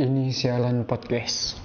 Ini 0.00 0.32
sialan 0.32 0.88
podcast. 0.88 1.60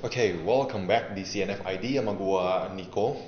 Oke, 0.00 0.32
welcome 0.40 0.88
back 0.88 1.12
di 1.12 1.20
CNF 1.20 1.60
ID 1.60 2.00
sama 2.00 2.16
gua 2.16 2.72
Nico. 2.72 3.20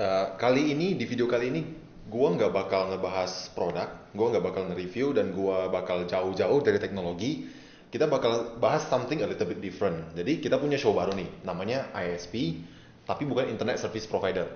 Eh, 0.00 0.26
kali 0.40 0.72
ini 0.72 0.96
di 0.96 1.04
video 1.04 1.28
kali 1.28 1.52
ini 1.52 1.60
gua 2.08 2.32
nggak 2.40 2.48
bakal 2.56 2.88
ngebahas 2.88 3.52
produk, 3.52 4.08
gua 4.16 4.32
nggak 4.32 4.44
bakal 4.48 4.62
nge-review 4.72 5.12
dan 5.12 5.36
gua 5.36 5.68
bakal 5.68 6.08
jauh-jauh 6.08 6.64
dari 6.64 6.80
teknologi. 6.80 7.44
Kita 7.92 8.08
bakal 8.08 8.56
bahas 8.56 8.88
something 8.88 9.20
a 9.20 9.28
little 9.28 9.44
bit 9.44 9.60
different. 9.60 10.16
Jadi 10.16 10.40
kita 10.40 10.56
punya 10.56 10.80
show 10.80 10.96
baru 10.96 11.12
nih, 11.12 11.28
namanya 11.44 11.92
ISP, 12.00 12.64
tapi 13.04 13.28
bukan 13.28 13.52
Internet 13.52 13.76
Service 13.76 14.08
Provider. 14.08 14.48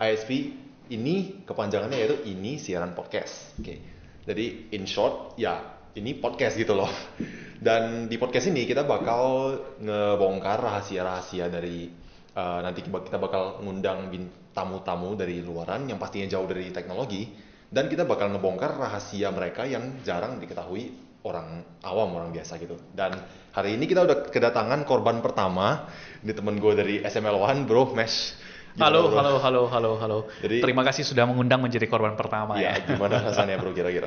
ISP 0.00 0.56
ini 0.88 1.44
kepanjangannya 1.44 2.00
yaitu 2.00 2.16
ini 2.24 2.56
siaran 2.56 2.96
podcast. 2.96 3.52
Oke. 3.60 3.97
Jadi 4.28 4.76
in 4.76 4.84
short 4.84 5.40
ya 5.40 5.56
ini 5.96 6.20
podcast 6.20 6.60
gitu 6.60 6.76
loh. 6.76 6.92
Dan 7.66 8.06
di 8.12 8.20
podcast 8.20 8.52
ini 8.52 8.68
kita 8.68 8.84
bakal 8.84 9.56
ngebongkar 9.80 10.60
rahasia-rahasia 10.60 11.48
dari 11.48 11.88
uh, 12.36 12.60
nanti 12.62 12.84
kita 12.86 13.18
bakal 13.18 13.64
ngundang 13.64 14.12
tamu-tamu 14.54 15.18
dari 15.18 15.42
luaran 15.42 15.90
yang 15.90 15.98
pastinya 15.98 16.30
jauh 16.30 16.46
dari 16.46 16.70
teknologi 16.70 17.26
dan 17.68 17.90
kita 17.90 18.08
bakal 18.08 18.32
ngebongkar 18.32 18.78
rahasia 18.78 19.28
mereka 19.34 19.68
yang 19.68 20.00
jarang 20.06 20.40
diketahui 20.40 20.94
orang 21.26 21.66
awam 21.82 22.14
orang 22.16 22.30
biasa 22.30 22.56
gitu. 22.62 22.78
Dan 22.94 23.18
hari 23.52 23.74
ini 23.76 23.84
kita 23.90 24.06
udah 24.06 24.30
kedatangan 24.30 24.86
korban 24.86 25.20
pertama 25.20 25.90
ini 26.22 26.32
temen 26.32 26.56
gue 26.56 26.72
dari 26.78 26.94
SML1 27.02 27.66
bro 27.66 27.92
Mesh. 27.92 28.37
Gimana, 28.78 28.94
Halo, 28.94 29.00
bro? 29.10 29.18
halo, 29.18 29.32
halo, 29.42 29.62
halo, 29.66 29.90
halo. 29.98 30.18
Jadi- 30.38 30.62
Terima 30.62 30.86
kasih 30.86 31.02
sudah 31.02 31.26
mengundang 31.26 31.58
menjadi 31.58 31.90
korban 31.90 32.14
pertama 32.14 32.54
Ya, 32.56 32.78
ya. 32.78 32.86
gimana 32.86 33.18
rasanya 33.26 33.58
bro 33.58 33.74
kira-kira? 33.74 34.06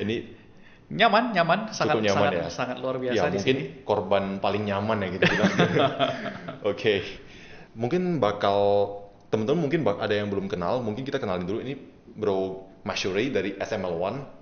Ini 0.00 0.40
Nyaman, 0.92 1.32
nyaman, 1.32 1.72
sangat 1.72 2.00
nyaman 2.00 2.12
sangat 2.12 2.32
ya. 2.36 2.44
sangat 2.52 2.76
luar 2.80 2.96
biasa 3.00 3.16
Ya 3.16 3.24
di 3.28 3.36
mungkin 3.40 3.56
sini. 3.56 3.84
korban 3.84 4.24
paling 4.40 4.64
nyaman 4.64 4.96
ya 5.00 5.08
gitu. 5.12 5.24
Oke, 6.72 7.00
mungkin 7.72 8.16
bakal 8.16 8.56
teman-teman 9.28 9.68
mungkin 9.68 9.80
ada 9.88 10.12
yang 10.12 10.28
belum 10.28 10.48
kenal, 10.48 10.80
mungkin 10.80 11.04
kita 11.04 11.16
kenalin 11.16 11.44
dulu 11.44 11.60
ini 11.60 11.76
Bro 12.12 12.38
Mashuri 12.84 13.28
dari 13.28 13.56
SML1. 13.56 14.41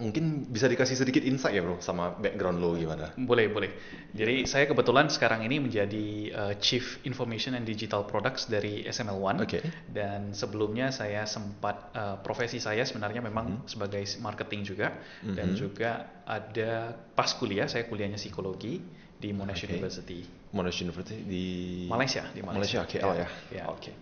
Mungkin 0.00 0.48
bisa 0.48 0.64
dikasih 0.64 0.96
sedikit 0.96 1.20
insight 1.20 1.52
ya 1.52 1.60
bro 1.60 1.76
sama 1.78 2.16
background 2.16 2.56
lo 2.56 2.72
gimana? 2.72 3.12
Boleh, 3.14 3.52
boleh. 3.52 3.70
Jadi 4.16 4.48
saya 4.48 4.64
kebetulan 4.64 5.12
sekarang 5.12 5.44
ini 5.44 5.60
menjadi 5.60 6.06
uh, 6.32 6.54
Chief 6.56 6.82
Information 7.04 7.52
and 7.52 7.68
Digital 7.68 8.08
Products 8.08 8.48
dari 8.48 8.80
SML1. 8.88 9.36
Oke. 9.44 9.60
Dan 9.86 10.32
sebelumnya 10.32 10.88
saya 10.88 11.28
sempat 11.28 11.92
uh, 11.92 12.16
profesi 12.24 12.56
saya 12.56 12.82
sebenarnya 12.82 13.20
memang 13.20 13.68
sebagai 13.68 14.00
marketing 14.18 14.64
juga 14.64 14.96
dan 15.20 15.52
Mhm. 15.52 15.56
juga 15.60 15.90
ada 16.24 16.96
pas 17.12 17.28
kuliah 17.36 17.68
saya 17.68 17.84
kuliahnya 17.84 18.16
psikologi 18.16 18.80
di 19.20 19.36
Monash 19.36 19.68
Oke. 19.68 19.76
University. 19.76 20.20
Monash 20.56 20.80
University 20.80 21.20
di 21.20 21.44
Malaysia, 21.84 22.24
di 22.32 22.40
Malaysia. 22.40 22.88
KL 22.88 23.12
ya. 23.20 23.28
Ya. 23.52 23.64
Oke. 23.68 23.92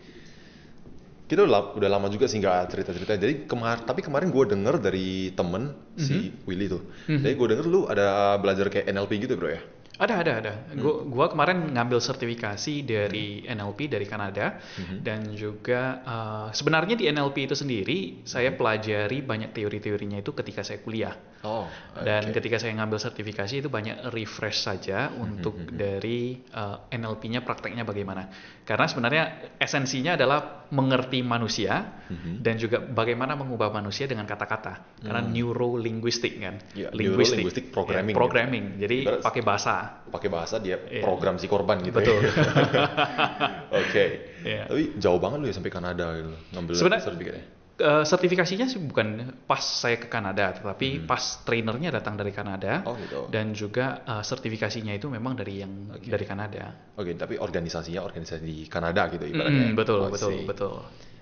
Kita 1.28 1.44
udah, 1.44 1.76
udah 1.76 1.88
lama 1.92 2.08
juga 2.08 2.24
sih 2.24 2.40
nggak 2.40 2.72
cerita-cerita. 2.72 3.20
Jadi 3.20 3.44
kemar 3.44 3.84
tapi 3.84 4.00
kemarin 4.00 4.32
gue 4.32 4.44
denger 4.48 4.80
dari 4.80 5.30
temen 5.36 5.76
si 6.00 6.32
Willy 6.48 6.66
tuh. 6.72 6.82
Mhm. 7.04 7.20
Jadi 7.20 7.34
gue 7.36 7.46
denger 7.52 7.66
lu 7.68 7.84
ada 7.84 8.34
belajar 8.40 8.72
kayak 8.72 8.88
NLP 8.88 9.28
gitu 9.28 9.36
bro 9.36 9.52
ya? 9.52 9.60
Ada, 9.98 10.14
ada, 10.22 10.32
ada. 10.38 10.54
Hmm. 10.70 11.10
Gua 11.10 11.26
kemarin 11.26 11.74
ngambil 11.74 11.98
sertifikasi 11.98 12.86
dari 12.86 13.42
NLP 13.42 13.90
dari 13.90 14.06
Kanada 14.06 14.62
Hmm. 14.78 15.02
dan 15.02 15.34
juga 15.34 15.98
uh, 16.06 16.48
sebenarnya 16.54 16.94
di 16.94 17.10
NLP 17.10 17.50
itu 17.50 17.58
sendiri 17.58 18.22
saya 18.22 18.54
pelajari 18.54 19.26
banyak 19.26 19.50
teori-teorinya 19.50 20.22
itu 20.22 20.30
ketika 20.38 20.62
saya 20.62 20.78
kuliah. 20.86 21.18
Oh. 21.42 21.66
Dan 21.98 22.30
oke. 22.30 22.38
ketika 22.38 22.62
saya 22.62 22.78
ngambil 22.78 23.02
sertifikasi 23.02 23.58
itu 23.58 23.66
banyak 23.66 24.14
refresh 24.14 24.62
saja 24.62 25.10
Hmm, 25.10 25.34
untuk 25.34 25.66
dari 25.74 26.46
uh, 26.54 26.86
NLP-nya 26.94 27.42
prakteknya 27.42 27.82
bagaimana. 27.82 28.30
Karena 28.62 28.86
sebenarnya 28.86 29.22
esensinya 29.58 30.14
adalah 30.14 30.57
mengerti 30.68 31.20
manusia 31.20 32.04
Mhm. 32.08 32.44
dan 32.44 32.54
juga 32.56 32.76
bagaimana 32.78 33.32
mengubah 33.32 33.68
manusia 33.68 34.04
dengan 34.04 34.24
kata-kata. 34.24 35.00
Karena 35.00 35.20
neuro 35.20 35.74
linguistic 35.74 36.36
kan. 36.36 36.60
Hmm. 36.60 36.76
Ya, 36.76 36.88
neuro-linguistic 36.92 37.72
programming 37.72 38.12
Ya, 38.12 38.16
gitu. 38.16 38.20
programming. 38.20 38.64
Jadi 38.76 38.96
Ibarat- 39.04 39.24
pakai 39.24 39.42
bahasa. 39.42 39.74
pakai 40.08 40.28
bahasa 40.28 40.56
dia 40.56 40.76
Iya. 40.78 41.04
program 41.04 41.36
si 41.36 41.46
korban 41.46 41.80
gitu 41.80 41.96
Betul. 41.96 42.20
ya. 42.20 42.32
Oke. 43.80 44.04
Iya. 44.44 44.62
Tapi 44.68 44.82
jauh 44.96 45.18
banget 45.18 45.38
lu 45.40 45.46
ya 45.48 45.54
sampai 45.56 45.72
Kanada 45.72 46.06
gitu 46.16 46.32
ngambil 46.52 46.72
Sebenarnya- 46.76 47.04
sertifikatnya. 47.04 47.44
Eh, 47.78 48.02
sertifikasinya 48.02 48.66
sih 48.66 48.82
bukan 48.82 49.38
pas 49.46 49.62
saya 49.62 50.02
ke 50.02 50.10
Kanada, 50.10 50.50
tetapi 50.50 51.06
pas 51.06 51.22
trainernya 51.46 51.94
datang 51.94 52.18
dari 52.18 52.34
Kanada 52.34 52.82
Hmm. 52.82 52.90
Oh, 52.90 52.94
gitu. 52.98 53.30
dan 53.30 53.54
juga 53.54 54.02
eh, 54.02 54.18
sertifikasinya 54.26 54.90
itu 54.98 55.06
memang 55.06 55.38
dari 55.38 55.62
yang 55.62 55.94
Oke. 55.94 56.10
dari 56.10 56.26
Kanada. 56.26 56.74
Oke, 56.98 57.14
tapi 57.14 57.38
organisasinya 57.38 58.02
organisasi 58.02 58.42
di 58.42 58.66
Kanada 58.66 59.06
gitu 59.14 59.30
ibaratnya. 59.30 59.70
Mm, 59.70 59.78
betul, 59.78 59.98
Oh, 60.02 60.10
betul, 60.10 60.30
see. 60.34 60.42
betul. 60.42 60.74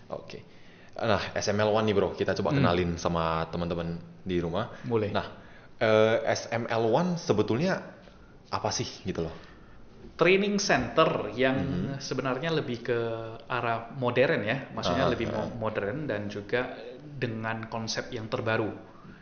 Oke. 0.09 0.39
Nah, 0.97 1.21
SML1 1.37 1.85
nih 1.85 1.93
bro, 1.93 2.17
kita 2.17 2.33
coba 2.41 2.57
kenalin 2.57 2.97
sama 2.97 3.45
teman-teman 3.53 4.01
di 4.25 4.41
rumah. 4.41 4.73
Hmm. 4.81 4.89
Boleh. 4.89 5.13
Nah, 5.13 5.29
eh, 5.77 6.25
SML1 6.25 7.21
sebetulnya 7.21 7.85
apa 8.49 8.73
sih 8.73 8.89
gitu 9.05 9.29
loh? 9.29 9.35
Training 10.17 10.57
center 10.57 11.29
yang 11.37 11.57
Mm-hmm. 11.61 12.01
sebenarnya 12.01 12.49
lebih 12.51 12.81
ke 12.81 12.99
arah 13.47 13.93
modern 13.95 14.41
ya, 14.43 14.73
maksudnya 14.73 15.05
Ah, 15.05 15.13
lebih 15.13 15.29
mo- 15.29 15.53
modern 15.61 16.09
dan 16.09 16.27
juga 16.27 16.73
dengan 17.17 17.69
konsep 17.69 18.09
yang 18.09 18.25
terbaru. 18.27 18.73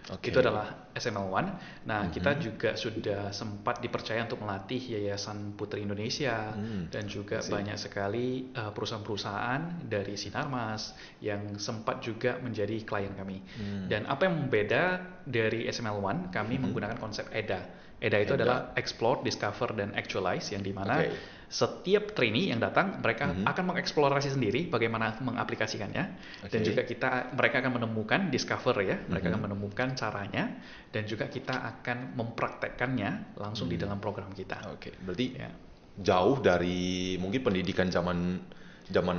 Oke. 0.05 0.29
Itu 0.29 0.39
adalah 0.39 0.93
SML1. 0.93 1.47
Nah, 1.89 2.13
kita 2.13 2.37
Mhm. 2.37 2.41
juga 2.41 2.71
sudah 2.77 3.33
sempat 3.33 3.81
dipercaya 3.81 4.21
untuk 4.21 4.37
melatih 4.39 4.77
Yayasan 4.95 5.57
Putri 5.57 5.81
Indonesia 5.81 6.53
Hmm, 6.53 6.93
dan 6.93 7.09
juga 7.09 7.41
banyak 7.41 7.75
sekali 7.75 8.53
uh, 8.53 8.69
perusahaan-perusahaan 8.71 9.89
dari 9.89 10.15
Sinarmas 10.15 10.93
yang 11.19 11.57
sempat 11.57 12.05
juga 12.05 12.37
menjadi 12.37 12.85
klien 12.85 13.17
kami. 13.17 13.41
Hmm. 13.57 13.89
Dan 13.89 14.05
apa 14.05 14.29
yang 14.29 14.45
membeda 14.45 14.83
dari 15.25 15.67
SML1, 15.67 16.29
kami 16.29 16.61
menggunakan 16.61 17.01
konsep 17.01 17.27
EDA. 17.33 17.65
EDA 18.05 18.19
itu 18.21 18.31
EDA. 18.31 18.39
adalah 18.39 18.59
Explore, 18.75 19.21
Discover, 19.21 19.73
dan 19.73 19.89
Actualize 19.93 20.53
yang 20.53 20.61
di 20.61 20.71
mana 20.71 21.01
Oke. 21.01 21.17
setiap 21.47 22.13
trainee 22.13 22.51
yang 22.51 22.59
datang 22.59 22.99
mereka 22.99 23.31
Mhm. 23.31 23.47
akan 23.47 23.65
mengeksplorasi 23.67 24.29
sendiri 24.29 24.67
bagaimana 24.67 25.15
mengaplikasikannya 25.19 26.05
dan 26.45 26.61
Oke. 26.61 26.67
juga 26.67 26.83
kita 26.83 27.09
mereka 27.33 27.61
akan 27.61 27.73
menemukan 27.75 28.21
discover 28.29 28.75
ya 28.83 28.97
mereka 29.05 29.27
Mhm. 29.27 29.33
akan 29.33 29.43
menemukan 29.45 29.89
caranya 29.95 30.45
dan 30.89 31.03
juga 31.05 31.25
kita 31.27 31.55
akan 31.55 32.13
mempraktekkannya 32.15 33.11
langsung 33.37 33.67
di 33.67 33.77
dalam 33.77 33.97
program 33.99 34.29
kita 34.31 34.67
Oke, 34.69 34.93
berarti 34.99 35.27
ya 35.33 35.49
jauh 35.97 36.43
dari 36.43 37.15
mungkin 37.17 37.41
pendidikan 37.41 37.87
zaman 37.87 38.43
zaman 38.85 39.19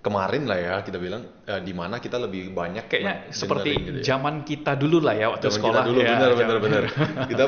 kemarin 0.00 0.44
lah 0.44 0.56
ya 0.58 0.74
kita 0.80 0.96
bilang 0.96 1.20
eh, 1.44 1.60
di 1.60 1.72
mana 1.72 1.96
kita 1.96 2.16
lebih 2.18 2.48
banyak 2.50 2.88
kayaknya 2.88 3.28
seperti 3.30 3.70
gitu 3.78 3.98
ya. 4.00 4.04
zaman 4.10 4.40
kita 4.42 4.72
dulu 4.74 5.00
lah 5.00 5.12
ya 5.12 5.28
waktu 5.28 5.46
Zaman 5.46 5.58
sekolah 5.60 5.74
kita 5.76 5.84
dulu 5.86 5.98
ya, 5.98 6.08
bener 6.10 6.30
zaman- 6.34 6.62
bener 6.62 6.84
kita 7.30 7.44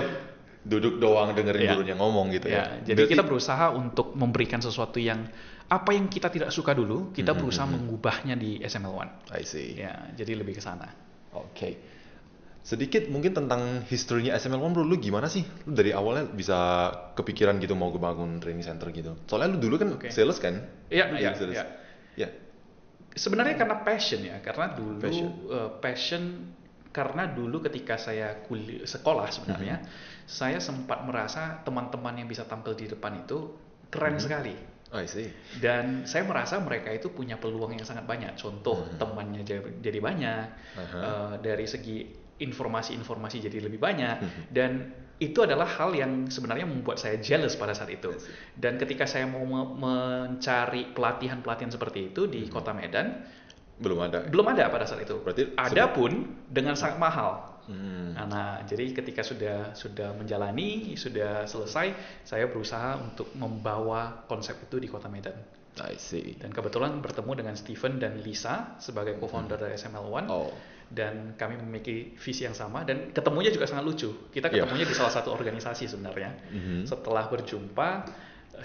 duduk 0.67 0.99
doang 0.99 1.31
dengerin 1.31 1.63
Ya. 1.63 1.73
gurunya 1.73 1.95
ngomong 1.95 2.35
gitu 2.35 2.51
ya, 2.51 2.67
Ya, 2.83 2.83
jadi 2.83 3.07
Berarti- 3.07 3.13
kita 3.15 3.23
berusaha 3.23 3.67
untuk 3.71 4.13
memberikan 4.13 4.59
sesuatu 4.59 4.99
yang 4.99 5.31
apa 5.67 5.91
yang 5.91 6.07
kita 6.07 6.27
tidak 6.27 6.51
suka 6.51 6.75
dulu, 6.75 7.11
kita 7.11 7.31
Mhm, 7.31 7.39
berusaha 7.39 7.67
mhm. 7.67 7.75
mengubahnya 7.79 8.35
di 8.35 8.59
SML1. 8.59 9.31
I 9.31 9.43
see 9.43 9.79
Ya, 9.79 10.11
jadi 10.13 10.35
lebih 10.35 10.55
ke 10.55 10.63
sana. 10.63 10.91
Oke. 11.33 11.79
Sedikit 12.61 13.07
mungkin 13.07 13.31
tentang 13.31 13.87
historinya 13.87 14.35
SML1 14.35 14.75
bro, 14.75 14.83
lu 14.83 14.99
gimana 14.99 15.31
sih? 15.31 15.47
Lu 15.63 15.71
dari 15.71 15.95
awalnya 15.95 16.27
bisa 16.27 16.59
kepikiran 17.15 17.63
gitu 17.63 17.79
mau 17.79 17.95
bangun 17.95 18.43
training 18.43 18.67
center 18.67 18.91
gitu. 18.91 19.15
Soalnya 19.25 19.55
lu 19.55 19.59
dulu 19.61 19.75
kan 19.79 19.89
Oke. 19.95 20.11
sales 20.11 20.39
kan? 20.39 20.67
Iya, 20.91 21.15
iya, 21.15 21.31
iya. 21.47 21.65
Ya. 22.17 22.29
Sebenarnya 23.15 23.55
karena 23.57 23.81
passion 23.81 24.21
ya, 24.21 24.43
karena 24.43 24.75
dulu 24.75 24.99
Passion. 24.99 25.31
eh, 25.47 25.71
passion 25.79 26.23
karena 26.97 27.29
dulu 27.29 27.61
ketika 27.61 28.01
saya 28.01 28.41
kuliah 28.49 28.89
sekolah 28.89 29.29
sebenarnya, 29.29 29.85
Mhm. 29.85 29.89
saya 30.25 30.57
sempat 30.57 31.05
merasa 31.05 31.61
teman-teman 31.61 32.17
yang 32.17 32.25
bisa 32.25 32.49
tampil 32.49 32.73
di 32.73 32.89
depan 32.89 33.21
itu 33.21 33.53
keren 33.93 34.17
Mhm. 34.17 34.25
sekali. 34.25 34.57
Oh, 34.97 35.03
I 35.03 35.05
see. 35.05 35.29
Dan 35.61 36.09
saya 36.09 36.25
merasa 36.25 36.57
mereka 36.57 36.89
itu 36.89 37.13
punya 37.13 37.37
peluang 37.37 37.77
yang 37.77 37.85
sangat 37.85 38.09
banyak. 38.09 38.33
Contoh 38.41 38.89
Mhm. 38.89 38.97
temannya 38.97 39.43
jadi, 39.77 39.99
banyak, 40.01 40.47
Aha. 40.79 40.99
eh, 41.05 41.35
dari 41.45 41.67
segi 41.69 42.07
informasi-informasi 42.39 43.45
jadi 43.45 43.61
lebih 43.61 43.77
banyak, 43.77 44.17
Mhm. 44.23 44.43
dan 44.55 44.71
itu 45.17 45.41
adalah 45.41 45.65
hal 45.65 45.97
yang 45.97 46.29
sebenarnya 46.29 46.69
membuat 46.69 47.01
saya 47.01 47.17
jealous 47.17 47.57
pada 47.57 47.73
saat 47.73 47.89
itu. 47.89 48.13
Dan 48.53 48.77
ketika 48.77 49.09
saya 49.09 49.25
mau 49.25 49.41
me- 49.43 49.73
mencari 49.81 50.93
pelatihan-pelatihan 50.93 51.73
seperti 51.73 52.13
itu 52.13 52.29
di 52.29 52.45
Kota 52.47 52.77
Medan, 52.77 53.25
Belum 53.77 54.01
ada. 54.01 54.25
belum 54.25 54.47
ada 54.57 54.73
pada 54.73 54.89
saat 54.89 55.05
itu. 55.05 55.21
Berarti 55.21 55.53
ada 55.53 55.85
pun 55.93 56.13
dengan 56.49 56.73
sangat 56.75 56.97
mahal. 56.97 57.61
Hmm. 57.67 58.15
Nah, 58.15 58.63
jadi 58.63 58.95
ketika 58.95 59.21
sudah 59.21 59.75
sudah 59.75 60.15
menjalani, 60.15 60.95
sudah 60.95 61.45
selesai, 61.45 61.93
saya 62.23 62.47
berusaha 62.47 62.95
untuk 62.97 63.35
membawa 63.35 64.25
konsep 64.31 64.55
itu 64.63 64.79
di 64.79 64.87
Kota 64.87 65.11
Medan. 65.11 65.35
I 65.77 65.99
see. 66.01 66.39
Dan 66.41 66.57
kebetulan 66.57 67.05
bertemu 67.05 67.33
dengan 67.37 67.55
Steven 67.59 68.01
dan 68.01 68.23
Lisa 68.23 68.79
sebagai 68.81 69.19
co-founder 69.21 69.61
dari 69.61 69.75
SML1. 69.77 70.25
Oh. 70.31 70.51
dan 70.87 71.35
kami 71.35 71.59
memiliki 71.59 72.15
visi 72.15 72.47
yang 72.47 72.55
sama 72.55 72.87
dan 72.87 73.11
ketemunya 73.11 73.51
juga 73.51 73.67
sangat 73.67 73.91
lucu. 73.91 74.31
Kita 74.31 74.47
Iya. 74.47 74.71
ketemunya 74.71 74.87
di 74.87 74.95
salah 74.95 75.11
satu 75.11 75.35
organisasi 75.35 75.91
sebenarnya. 75.91 76.31
Mhm. 76.47 76.87
Setelah 76.87 77.27
berjumpa, 77.27 78.07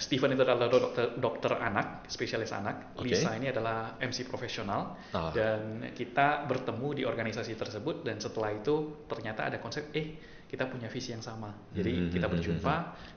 Steven 0.00 0.32
itu 0.32 0.42
adalah 0.42 0.72
dokter, 0.72 1.12
dokter 1.20 1.52
anak, 1.60 2.08
spesialis 2.08 2.52
anak. 2.56 2.96
Oke. 2.96 3.12
Lisa 3.12 3.36
ini 3.36 3.52
adalah 3.52 4.00
MC 4.00 4.24
profesional 4.24 4.96
Ah. 5.12 5.28
dan 5.32 5.92
kita 5.92 6.48
bertemu 6.48 6.88
di 6.96 7.02
organisasi 7.04 7.52
tersebut 7.56 8.00
dan 8.00 8.16
setelah 8.16 8.56
itu 8.56 9.04
ternyata 9.04 9.52
ada 9.52 9.60
konsep 9.60 9.92
eh 9.92 10.16
kita 10.52 10.68
punya 10.68 10.84
visi 10.84 11.16
yang 11.16 11.24
sama. 11.24 11.48
Jadi 11.72 11.96
Mhm, 11.96 12.12
kita 12.12 12.28
mhm, 12.28 12.32
berjumpa, 12.36 12.74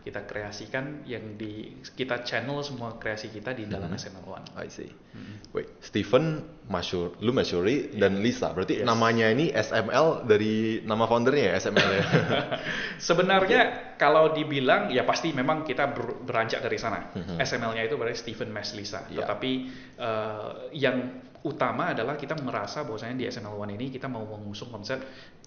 kita 0.08 0.24
kreasikan 0.24 1.04
yang 1.04 1.36
di 1.36 1.76
kita 1.84 2.24
channel 2.24 2.64
semua 2.64 2.96
kreasi 2.96 3.28
kita 3.28 3.52
di 3.52 3.68
dalam 3.68 3.92
Mhm. 3.92 4.00
SML 4.00 4.24
One. 4.24 4.48
I 4.56 4.72
see. 4.72 4.88
Mhm. 4.88 5.52
Wait, 5.52 5.68
Stephen, 5.84 6.48
Masyur, 6.72 7.20
lu 7.20 7.36
Masyuri, 7.36 7.92
dan 7.92 8.24
Lisa. 8.24 8.56
Berarti 8.56 8.80
Yes. 8.80 8.88
namanya 8.88 9.28
ini 9.28 9.52
SML 9.52 10.24
dari 10.24 10.80
nama 10.88 11.04
foundernya 11.06 11.52
ya, 11.52 11.54
SML 11.60 11.90
ya? 11.92 12.04
Sebenarnya 13.12 13.62
kalau 14.00 14.32
dibilang 14.32 14.88
ya 14.88 15.04
pasti 15.04 15.36
memang 15.36 15.68
kita 15.68 15.92
ber- 15.92 16.24
beranjak 16.24 16.64
dari 16.64 16.80
sana. 16.80 17.12
Mhm. 17.12 17.36
SML-nya 17.36 17.84
itu 17.84 18.00
berarti 18.00 18.16
Stephen 18.16 18.48
Mesh 18.50 18.80
Lisa. 18.80 19.04
Ya. 19.12 19.28
Tetapi 19.28 19.52
eh, 20.00 20.52
yang 20.72 20.98
utama 21.44 21.92
adalah 21.94 22.16
kita 22.16 22.34
merasa 22.40 22.82
bahwasanya 22.82 23.16
di 23.16 23.26
SML 23.28 23.54
One 23.54 23.76
ini 23.76 23.92
kita 23.92 24.08
mau 24.08 24.24
mengusung 24.26 24.72
konsep 24.72 24.98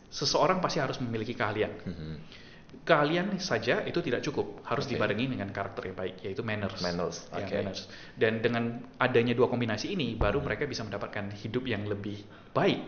seseorang 0.08 0.58
pasti 0.60 0.80
harus 0.80 0.98
memiliki 1.00 1.36
keahlian. 1.36 1.72
Mhm. 1.84 2.14
Keahlian 2.84 3.40
saja 3.40 3.80
itu 3.84 4.00
tidak 4.04 4.20
cukup, 4.24 4.60
harus 4.64 4.84
Oke. 4.84 4.96
dibarengi 4.96 5.24
dengan 5.28 5.48
karakter 5.48 5.88
yang 5.88 5.96
baik, 5.96 6.20
yaitu 6.24 6.44
manners. 6.44 6.80
Manners, 6.80 7.16
Ya, 7.32 7.44
oke. 7.44 7.54
manners. 7.56 7.80
Dan 8.12 8.44
dengan 8.44 8.84
adanya 9.00 9.32
dua 9.32 9.48
kombinasi 9.48 9.92
ini, 9.92 10.16
baru 10.16 10.40
mereka 10.44 10.68
bisa 10.68 10.84
mendapatkan 10.84 11.32
hidup 11.32 11.64
yang 11.64 11.88
lebih 11.88 12.24
baik. 12.52 12.80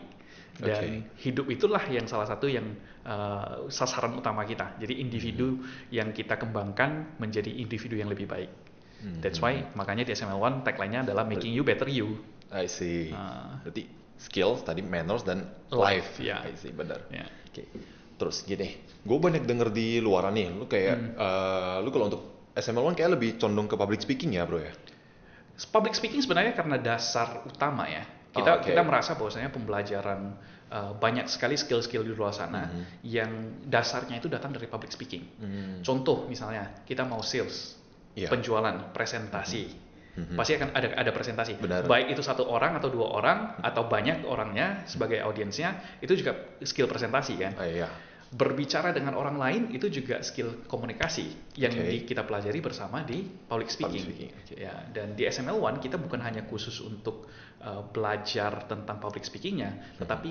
Dan 0.60 1.08
hidup 1.16 1.48
itulah 1.48 1.80
yang 1.88 2.04
salah 2.04 2.28
satu 2.28 2.44
yang 2.44 2.76
uh, 3.08 3.64
sasaran 3.72 4.12
utama 4.12 4.44
kita. 4.44 4.76
Jadi 4.76 5.00
individu 5.00 5.64
yang 5.88 6.12
kita 6.12 6.36
kembangkan 6.36 7.16
menjadi 7.16 7.48
individu 7.48 7.96
yang 7.96 8.12
lebih 8.12 8.28
baik. 8.28 8.50
Hmm. 9.00 9.24
That's 9.24 9.40
why 9.40 9.64
makanya 9.72 10.04
di 10.04 10.12
SML 10.12 10.36
One 10.36 10.60
tagline-nya 10.60 11.08
adalah 11.08 11.24
making 11.24 11.56
you 11.56 11.64
better 11.64 11.88
you. 11.88 12.20
I 12.52 12.68
see. 12.68 13.08
Ah. 13.14 13.62
Berarti 13.64 13.99
skills 14.20 14.60
tadi 14.62 14.84
manners 14.84 15.24
dan 15.24 15.48
Life, 15.72 16.20
ya. 16.20 16.44
I 16.44 16.52
see, 16.54 16.70
benar. 16.70 17.00
Ya. 17.08 17.24
Oke. 17.48 17.64
Terus 18.14 18.44
gini, 18.44 18.68
gue 19.00 19.18
banyak 19.18 19.42
denger 19.42 19.72
di 19.72 19.96
luaran 19.98 20.36
nih, 20.36 20.52
lu 20.52 20.66
kayak, 20.66 20.96
Hmm. 20.96 21.10
eh, 21.16 21.76
lu 21.80 21.88
kalau 21.88 22.06
untuk 22.06 22.22
SML 22.52 22.84
One 22.84 22.94
kayak 22.94 23.16
lebih 23.16 23.40
condong 23.40 23.64
ke 23.64 23.74
public 23.74 24.02
speaking 24.02 24.36
ya 24.36 24.44
bro 24.44 24.60
ya? 24.60 24.74
Public 25.70 25.92
speaking 25.92 26.20
sebenarnya 26.20 26.52
karena 26.52 26.76
dasar 26.76 27.44
utama 27.44 27.84
ya. 27.84 28.04
Oh, 28.32 28.40
Kita 28.40 28.60
oke. 28.60 28.68
kita 28.68 28.80
merasa 28.80 29.14
bahwasanya 29.14 29.50
pembelajaran 29.50 30.36
uh, 30.70 30.94
banyak 30.94 31.26
sekali 31.26 31.58
skill-skill 31.58 32.06
di 32.06 32.14
luar 32.14 32.30
sana 32.30 32.70
Mhm. 32.70 32.82
yang 33.02 33.30
dasarnya 33.66 34.22
itu 34.22 34.30
datang 34.30 34.54
dari 34.54 34.70
public 34.70 34.94
speaking. 34.94 35.24
Hmm. 35.36 35.82
Contoh 35.82 36.30
misalnya 36.30 36.86
kita 36.86 37.02
mau 37.02 37.20
sales, 37.20 37.74
Iya. 38.14 38.30
penjualan, 38.30 38.94
presentasi. 38.94 39.89
Mhm. 40.10 40.34
Pasti 40.34 40.58
akan 40.58 40.74
ada 40.74 40.88
ada 40.98 41.10
presentasi. 41.14 41.58
Benar. 41.62 41.86
Baik 41.86 42.14
itu 42.14 42.22
satu 42.22 42.46
orang 42.50 42.74
atau 42.78 42.90
dua 42.90 43.06
orang 43.14 43.38
atau 43.62 43.86
banyak 43.86 44.26
orangnya 44.26 44.82
sebagai 44.90 45.22
audiensnya 45.22 45.98
itu 46.02 46.18
juga 46.18 46.58
skill 46.66 46.90
presentasi 46.90 47.38
kan. 47.38 47.52
Ah, 47.54 47.66
iya. 47.66 47.88
Berbicara 48.30 48.94
dengan 48.94 49.18
orang 49.18 49.42
lain 49.42 49.62
itu 49.74 49.90
juga 49.90 50.22
skill 50.22 50.62
komunikasi 50.70 51.54
yang 51.58 51.74
Oke. 51.74 51.82
di- 51.82 52.06
kita 52.06 52.22
pelajari 52.22 52.62
bersama 52.62 53.02
di 53.02 53.26
public 53.26 53.70
speaking. 53.74 54.02
speaking, 54.06 54.30
oke. 54.34 54.54
Ya, 54.54 54.74
dan 54.94 55.18
di 55.18 55.26
SML 55.26 55.58
One 55.58 55.82
kita 55.82 55.98
bukan 55.98 56.22
hanya 56.22 56.46
khusus 56.46 56.78
untuk 56.78 57.26
uh, 57.62 57.82
belajar 57.90 58.70
tentang 58.70 59.02
public 59.02 59.26
speakingnya, 59.26 59.98
tetapi 59.98 60.30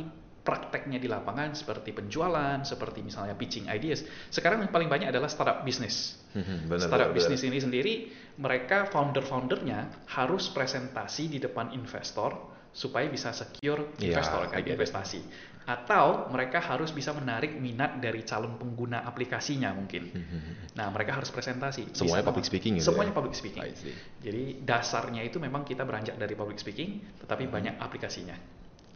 prakteknya 0.50 0.98
di 0.98 1.06
lapangan 1.06 1.54
seperti 1.54 1.94
penjualan, 1.94 2.66
seperti 2.66 3.06
misalnya 3.06 3.38
pitching 3.38 3.69
ideas. 3.69 4.01
Sekarang 4.34 4.66
yang 4.66 4.74
paling 4.74 4.90
banyak 4.90 5.13
adalah 5.13 5.30
startup 5.30 5.62
bisnis. 5.62 6.18
Mhm, 6.34 6.66
benar, 6.66 6.90
startup 6.90 7.12
bisnis 7.13 7.46
ini 7.46 7.62
sendiri, 7.62 7.94
mereka 8.42 8.90
founder-foundernya 8.90 10.10
harus 10.10 10.50
presentasi 10.50 11.30
di 11.30 11.38
depan 11.38 11.69
investor 11.78 12.34
supaya 12.74 13.06
bisa 13.06 13.30
secure 13.30 13.94
Iya, 14.01 14.18
investor 14.18 14.50
kan 14.50 14.57
get 14.62 14.74
it. 14.74 14.74
investasi. 14.74 15.22
Atau 15.69 16.34
mereka 16.34 16.57
harus 16.57 16.90
bisa 16.90 17.13
menarik 17.13 17.54
minat 17.54 18.01
dari 18.01 18.25
calon 18.25 18.57
pengguna 18.57 19.06
aplikasinya 19.06 19.69
mungkin. 19.78 20.10
Mhm. 20.10 20.74
Nah, 20.74 20.90
mereka 20.90 21.13
harus 21.13 21.30
presentasi. 21.30 21.94
Semuanya 21.94 22.25
public 22.25 22.50
speaking 22.50 22.81
gitu 22.81 22.90
Semuanya 22.90 23.13
ya? 23.13 23.18
public 23.22 23.38
speaking. 23.38 23.69
Jadi 24.18 24.66
dasarnya 24.66 25.22
itu 25.22 25.38
memang 25.38 25.62
kita 25.62 25.86
beranjak 25.86 26.18
dari 26.18 26.34
public 26.34 26.57
speaking, 26.57 27.06
tetapi 27.22 27.46
Hmm. 27.46 27.54
banyak 27.54 27.74
aplikasinya. 27.78 28.34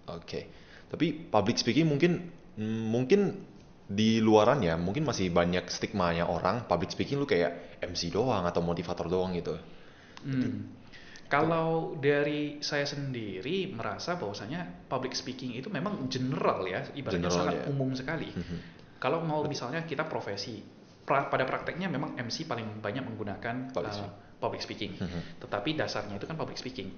Oke. 0.09 0.49
Tapi 0.93 1.09
public 1.33 1.57
speaking 1.57 1.89
mungkin 1.89 2.29
mm, 2.53 2.83
mungkin 2.93 3.21
di 3.89 4.21
luaran 4.21 4.61
ya, 4.61 4.77
mungkin 4.77 5.03
masih 5.09 5.33
banyak 5.33 5.65
stigmanya 5.73 6.29
orang 6.29 6.69
public 6.69 6.93
speaking 6.93 7.17
lu 7.17 7.25
kayak 7.25 7.81
MC 7.81 8.13
doang 8.13 8.45
atau 8.45 8.61
motivator 8.61 9.09
doang 9.09 9.33
gitu. 9.33 9.57
Hmm. 10.23 10.71
Kalau 11.27 11.97
dari 11.97 12.61
saya 12.61 12.85
sendiri 12.85 13.73
merasa 13.73 14.21
bahwasanya 14.21 14.85
public 14.85 15.17
speaking 15.17 15.57
itu 15.57 15.65
memang 15.73 16.05
general 16.05 16.61
ya, 16.69 16.85
ibaratnya 16.93 17.25
General, 17.25 17.37
sangat 17.41 17.55
ya. 17.57 17.63
umum 17.73 17.89
sekali. 17.97 18.29
Mhm. 18.29 18.57
Kalau 19.01 19.25
mau 19.25 19.41
misalnya 19.49 19.81
kita 19.81 20.05
profesi, 20.05 20.61
pra- 21.03 21.27
pada 21.33 21.43
prakteknya 21.49 21.89
memang 21.89 22.13
MC 22.21 22.45
paling 22.45 22.79
banyak 22.79 23.01
menggunakan 23.03 23.73
Public 23.73 23.91
uh, 23.91 23.97
speaking. 23.97 24.13
public 24.37 24.61
speaking. 24.61 24.91
Mhm. 24.95 25.19
Tetapi 25.41 25.69
dasarnya 25.73 26.15
itu 26.21 26.25
kan 26.29 26.37
public 26.37 26.55
speaking. 26.61 26.93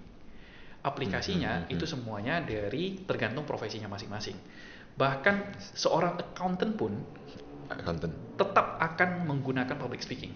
Aplikasinya 0.85 1.51
Mhm, 1.59 1.63
mhm, 1.65 1.73
itu 1.73 1.85
semuanya 1.89 2.35
dari 2.39 3.01
tergantung 3.01 3.41
profesinya 3.43 3.89
masing-masing. 3.89 4.37
Bahkan 4.93 5.35
seorang 5.73 6.13
accountant 6.15 6.77
pun 6.77 6.93
Accountant. 7.65 8.13
tetap 8.37 8.77
akan 8.77 9.25
menggunakan 9.25 9.75
public 9.75 10.05
speaking. 10.05 10.29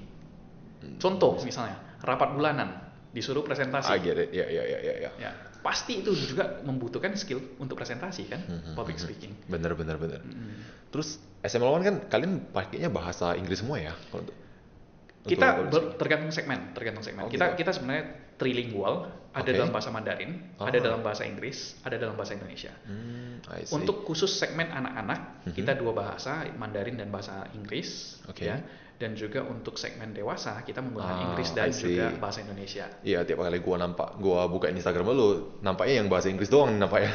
Hmm. 0.81 0.97
Contoh 0.97 1.37
misalnya 1.45 1.77
rapat 2.01 2.33
bulanan 2.33 2.81
disuruh 3.13 3.45
presentasi. 3.45 3.93
I 3.93 4.01
get 4.01 4.17
it. 4.17 4.29
Ya 4.33 4.49
ya 4.49 4.63
ya 4.65 4.79
ya 4.81 4.93
ya. 5.05 5.11
Ya, 5.21 5.31
pasti 5.61 6.01
itu 6.01 6.17
juga 6.17 6.65
membutuhkan 6.65 7.13
skill 7.13 7.41
untuk 7.61 7.77
presentasi 7.77 8.25
kan, 8.25 8.41
Mhm, 8.41 8.73
public 8.73 8.97
mhm. 8.97 9.03
speaking. 9.05 9.31
Bener 9.45 9.77
bener 9.77 10.01
bener. 10.01 10.21
Mm. 10.25 10.89
Terus 10.89 11.21
SML 11.39 11.69
One 11.69 11.85
kan 11.85 11.95
kalian 12.09 12.49
pakainya 12.49 12.89
bahasa 12.89 13.37
Inggris 13.37 13.61
semua 13.61 13.77
ya 13.77 13.93
kalau 14.09 14.25
untuk 14.25 14.35
Kita 15.29 15.47
untuk 15.61 15.83
tergantung 15.95 16.31
segmen, 16.31 16.73
tergantung 16.73 17.05
segmen. 17.05 17.27
Oh, 17.27 17.29
kita 17.29 17.53
gitu. 17.53 17.61
kita 17.61 17.71
sebenarnya 17.75 18.05
trilingual, 18.39 19.11
ada 19.29 19.45
Oke. 19.45 19.53
dalam 19.53 19.69
bahasa 19.69 19.91
Mandarin, 19.91 20.31
ada 20.57 20.73
Ah. 20.73 20.81
dalam 20.81 21.01
bahasa 21.03 21.27
Inggris, 21.27 21.75
ada 21.85 21.99
dalam 21.99 22.15
bahasa 22.15 22.33
Indonesia. 22.33 22.71
Hmm. 22.87 23.43
Untuk 23.69 24.01
khusus 24.01 24.31
segmen 24.31 24.71
anak-anak, 24.71 25.45
Mhm. 25.45 25.53
kita 25.53 25.75
dua 25.75 25.91
bahasa, 25.93 26.47
Mandarin 26.55 26.95
dan 26.97 27.11
bahasa 27.11 27.45
Inggris, 27.53 28.17
Oke. 28.25 28.47
ya. 28.47 28.57
Dan 28.99 29.15
juga 29.15 29.47
untuk 29.47 29.79
segmen 29.79 30.11
dewasa, 30.11 30.59
kita 30.59 30.83
menggunakan 30.83 31.15
Ah, 31.15 31.25
Inggris 31.31 31.55
dan 31.55 31.71
juga 31.71 32.11
bahasa 32.19 32.43
Indonesia. 32.43 32.83
Iya 32.99 33.23
tiap 33.23 33.39
kali 33.39 33.59
gua 33.63 33.79
nampak, 33.79 34.19
gua 34.19 34.43
buka 34.47 34.67
Instagram 34.67 35.15
lu, 35.15 35.27
nampaknya 35.63 36.03
yang 36.03 36.11
bahasa 36.11 36.27
Inggris 36.27 36.51
doang 36.51 36.75
nampaknya. 36.75 37.11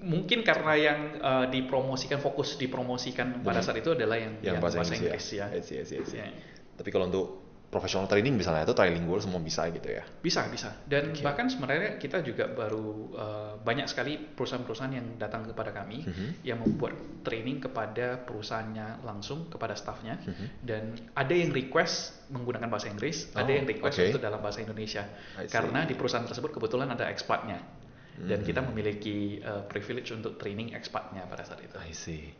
Mungkin 0.00 0.40
karena 0.40 0.72
yang 0.72 1.00
uh, 1.20 1.46
dipromosikan, 1.52 2.16
fokus 2.16 2.56
dipromosikan 2.56 3.44
pada 3.44 3.60
saat 3.60 3.76
itu 3.76 3.92
adalah 3.92 4.16
yang, 4.16 4.40
yang, 4.40 4.56
bahasa, 4.56 4.80
Inggris, 4.80 5.36
ya. 5.36 5.52
I 5.52 5.60
see, 5.60 5.76
I 5.76 5.84
see, 5.84 6.00
I 6.00 6.04
see. 6.04 6.16
Ya. 6.16 6.32
Tapi 6.76 6.88
kalau 6.88 7.12
untuk 7.12 7.45
professional 7.66 8.06
training 8.06 8.38
misalnya 8.38 8.62
itu 8.62 8.72
trilingual 8.72 9.18
semua 9.18 9.42
bisa 9.42 9.66
gitu 9.68 9.90
ya. 9.90 10.06
Bisa, 10.22 10.46
bisa. 10.46 10.70
Dan 10.86 11.10
Oke. 11.10 11.20
bahkan 11.20 11.50
sebenarnya 11.50 11.98
kita 11.98 12.22
juga 12.22 12.46
baru 12.46 12.88
uh, 13.12 13.52
banyak 13.58 13.90
sekali 13.90 14.16
perusahaan-perusahaan 14.16 14.94
yang 14.94 15.18
datang 15.18 15.44
kepada 15.44 15.74
kami 15.74 16.06
Mhm. 16.06 16.46
yang 16.46 16.62
membuat 16.62 16.94
training 17.26 17.58
kepada 17.58 18.22
perusahaannya 18.22 19.02
langsung 19.02 19.50
kepada 19.50 19.74
staffnya 19.74 20.14
Mhm. 20.22 20.46
dan 20.62 20.82
ada 21.12 21.34
yang 21.34 21.50
request 21.50 22.22
menggunakan 22.30 22.70
bahasa 22.70 22.86
Inggris, 22.86 23.34
ada 23.34 23.50
Oh, 23.50 23.56
yang 23.58 23.66
request 23.66 23.96
oke. 23.98 24.06
untuk 24.14 24.22
dalam 24.22 24.40
bahasa 24.40 24.58
Indonesia. 24.62 25.02
Karena 25.46 25.82
di 25.82 25.94
perusahaan 25.94 26.24
tersebut 26.24 26.54
kebetulan 26.54 26.86
ada 26.88 27.10
expatnya 27.10 27.58
dan 28.16 28.40
Mhm. 28.40 28.46
kita 28.46 28.60
memiliki 28.62 29.42
uh, 29.42 29.66
privilege 29.66 30.14
untuk 30.14 30.38
training 30.38 30.72
expatnya 30.72 31.26
pada 31.26 31.42
saat 31.42 31.60
itu. 31.60 31.76
I 31.76 31.92
see. 31.92 32.30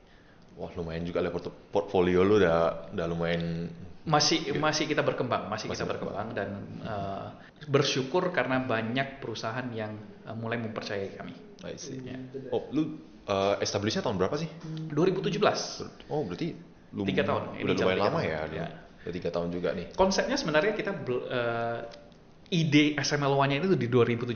Wah 0.57 0.73
lumayan 0.73 1.05
juga 1.05 1.21
lah 1.21 1.29
port- 1.29 1.53
portfolio 1.69 2.25
lu 2.25 2.41
udah 2.41 2.89
udah 2.97 3.07
lumayan. 3.07 3.69
Masih 4.07 4.55
masih 4.57 4.87
kita 4.87 5.03
berkembang, 5.03 5.51
masih, 5.51 5.67
Masih 5.69 5.83
kita 5.83 5.85
berkembang 5.85 6.31
dan 6.33 6.49
uh, 6.87 7.29
bersyukur 7.69 8.31
karena 8.31 8.63
banyak 8.63 9.19
perusahaan 9.19 9.67
yang 9.75 9.99
uh, 10.25 10.33
mulai 10.33 10.57
mempercayai 10.63 11.13
kami. 11.19 11.35
I 11.67 11.77
see. 11.77 12.01
Ya. 12.01 12.17
Oh 12.55 12.71
lu 12.73 12.97
uh, 13.27 13.59
establishnya 13.61 14.01
tahun 14.07 14.17
berapa 14.17 14.39
sih? 14.39 14.49
2017. 14.95 16.09
Oh 16.09 16.23
berarti 16.25 16.55
lu 16.95 17.03
Tiga 17.05 17.27
tahun. 17.27 17.61
Ini 17.61 17.65
Udah 17.67 17.75
jam 17.77 17.87
lumayan 17.91 18.01
lama 18.01 18.21
tahun. 18.23 18.31
ya. 18.31 18.41
Ya. 18.55 18.67
Udah 19.05 19.13
tiga 19.13 19.31
tahun 19.35 19.49
juga 19.53 19.69
nih. 19.75 19.87
Konsepnya 19.93 20.37
sebenarnya 20.39 20.73
kita 20.73 20.91
uh, 20.97 21.79
ide 22.49 22.95
SML 22.97 23.35
One-nya 23.35 23.59
itu 23.61 23.75
di 23.75 23.91
2017. 23.91 24.33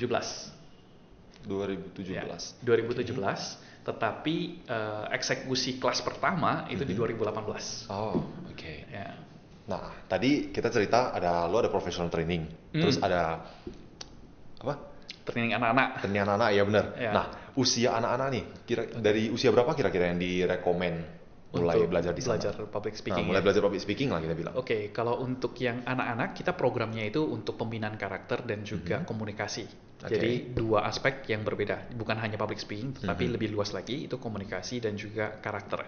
2017. 1.46 2.10
Ya, 2.10 2.26
2017. 2.26 3.69
Tetapi 3.90 4.34
uh, 4.64 5.04
eksekusi 5.10 5.76
kelas 5.76 5.98
pertama 6.00 6.70
itu 6.70 6.86
di 6.86 6.94
Mhm. 6.94 7.18
2018. 7.18 7.90
Oh 7.90 8.22
oke. 8.46 8.74
Ya. 8.86 9.18
Nah, 9.66 10.06
tadi 10.06 10.50
kita 10.50 10.66
cerita 10.66 11.10
ada 11.10 11.46
lo 11.46 11.58
ada 11.58 11.68
professional 11.68 12.06
training, 12.06 12.46
Hmm. 12.70 12.80
terus 12.80 12.98
ada 12.98 13.42
apa? 14.58 14.74
training 15.20 15.54
anak-anak. 15.54 15.88
Training 16.02 16.22
anak-anak 16.22 16.48
ya 16.50 16.62
benar. 16.64 16.84
Ya. 16.96 17.10
Nah, 17.12 17.26
usia 17.54 17.94
anak-anak 17.94 18.28
nih, 18.30 18.44
kira 18.64 18.82
dari 18.98 19.30
usia 19.30 19.50
berapa 19.50 19.74
kira-kira 19.74 20.10
yang 20.10 20.18
direkomend 20.18 21.06
mulai 21.50 21.78
Untuk 21.78 21.90
belajar 21.90 22.12
di 22.14 22.22
sana? 22.22 22.34
belajar 22.34 22.54
public 22.66 22.94
Nah, 22.94 23.00
speaking. 23.00 23.24
mulai 23.26 23.38
ya. 23.38 23.44
belajar 23.44 23.60
public 23.62 23.80
speaking 23.80 24.08
lah 24.10 24.18
kita 24.18 24.34
bilang. 24.34 24.54
Oke, 24.54 24.90
kalau 24.90 25.18
untuk 25.18 25.54
yang 25.58 25.82
anak-anak 25.82 26.34
kita 26.34 26.54
programnya 26.54 27.02
itu 27.02 27.22
untuk 27.22 27.54
pembinaan 27.54 27.94
karakter 27.94 28.42
dan 28.42 28.62
juga 28.62 29.02
komunikasi. 29.02 29.89
Mhm. 30.00 30.06
Oke. 30.08 30.12
Jadi 30.16 30.32
dua 30.56 30.88
aspek 30.88 31.28
yang 31.28 31.44
berbeda, 31.44 31.92
bukan 31.92 32.16
hanya 32.16 32.34
public 32.34 32.56
speaking, 32.56 32.96
tetapi 32.96 33.28
Mhm. 33.28 33.32
lebih 33.36 33.48
luas 33.52 33.70
lagi 33.70 34.08
itu 34.08 34.16
komunikasi 34.16 34.80
dan 34.80 34.96
juga 34.96 35.36
karakter. 35.36 35.84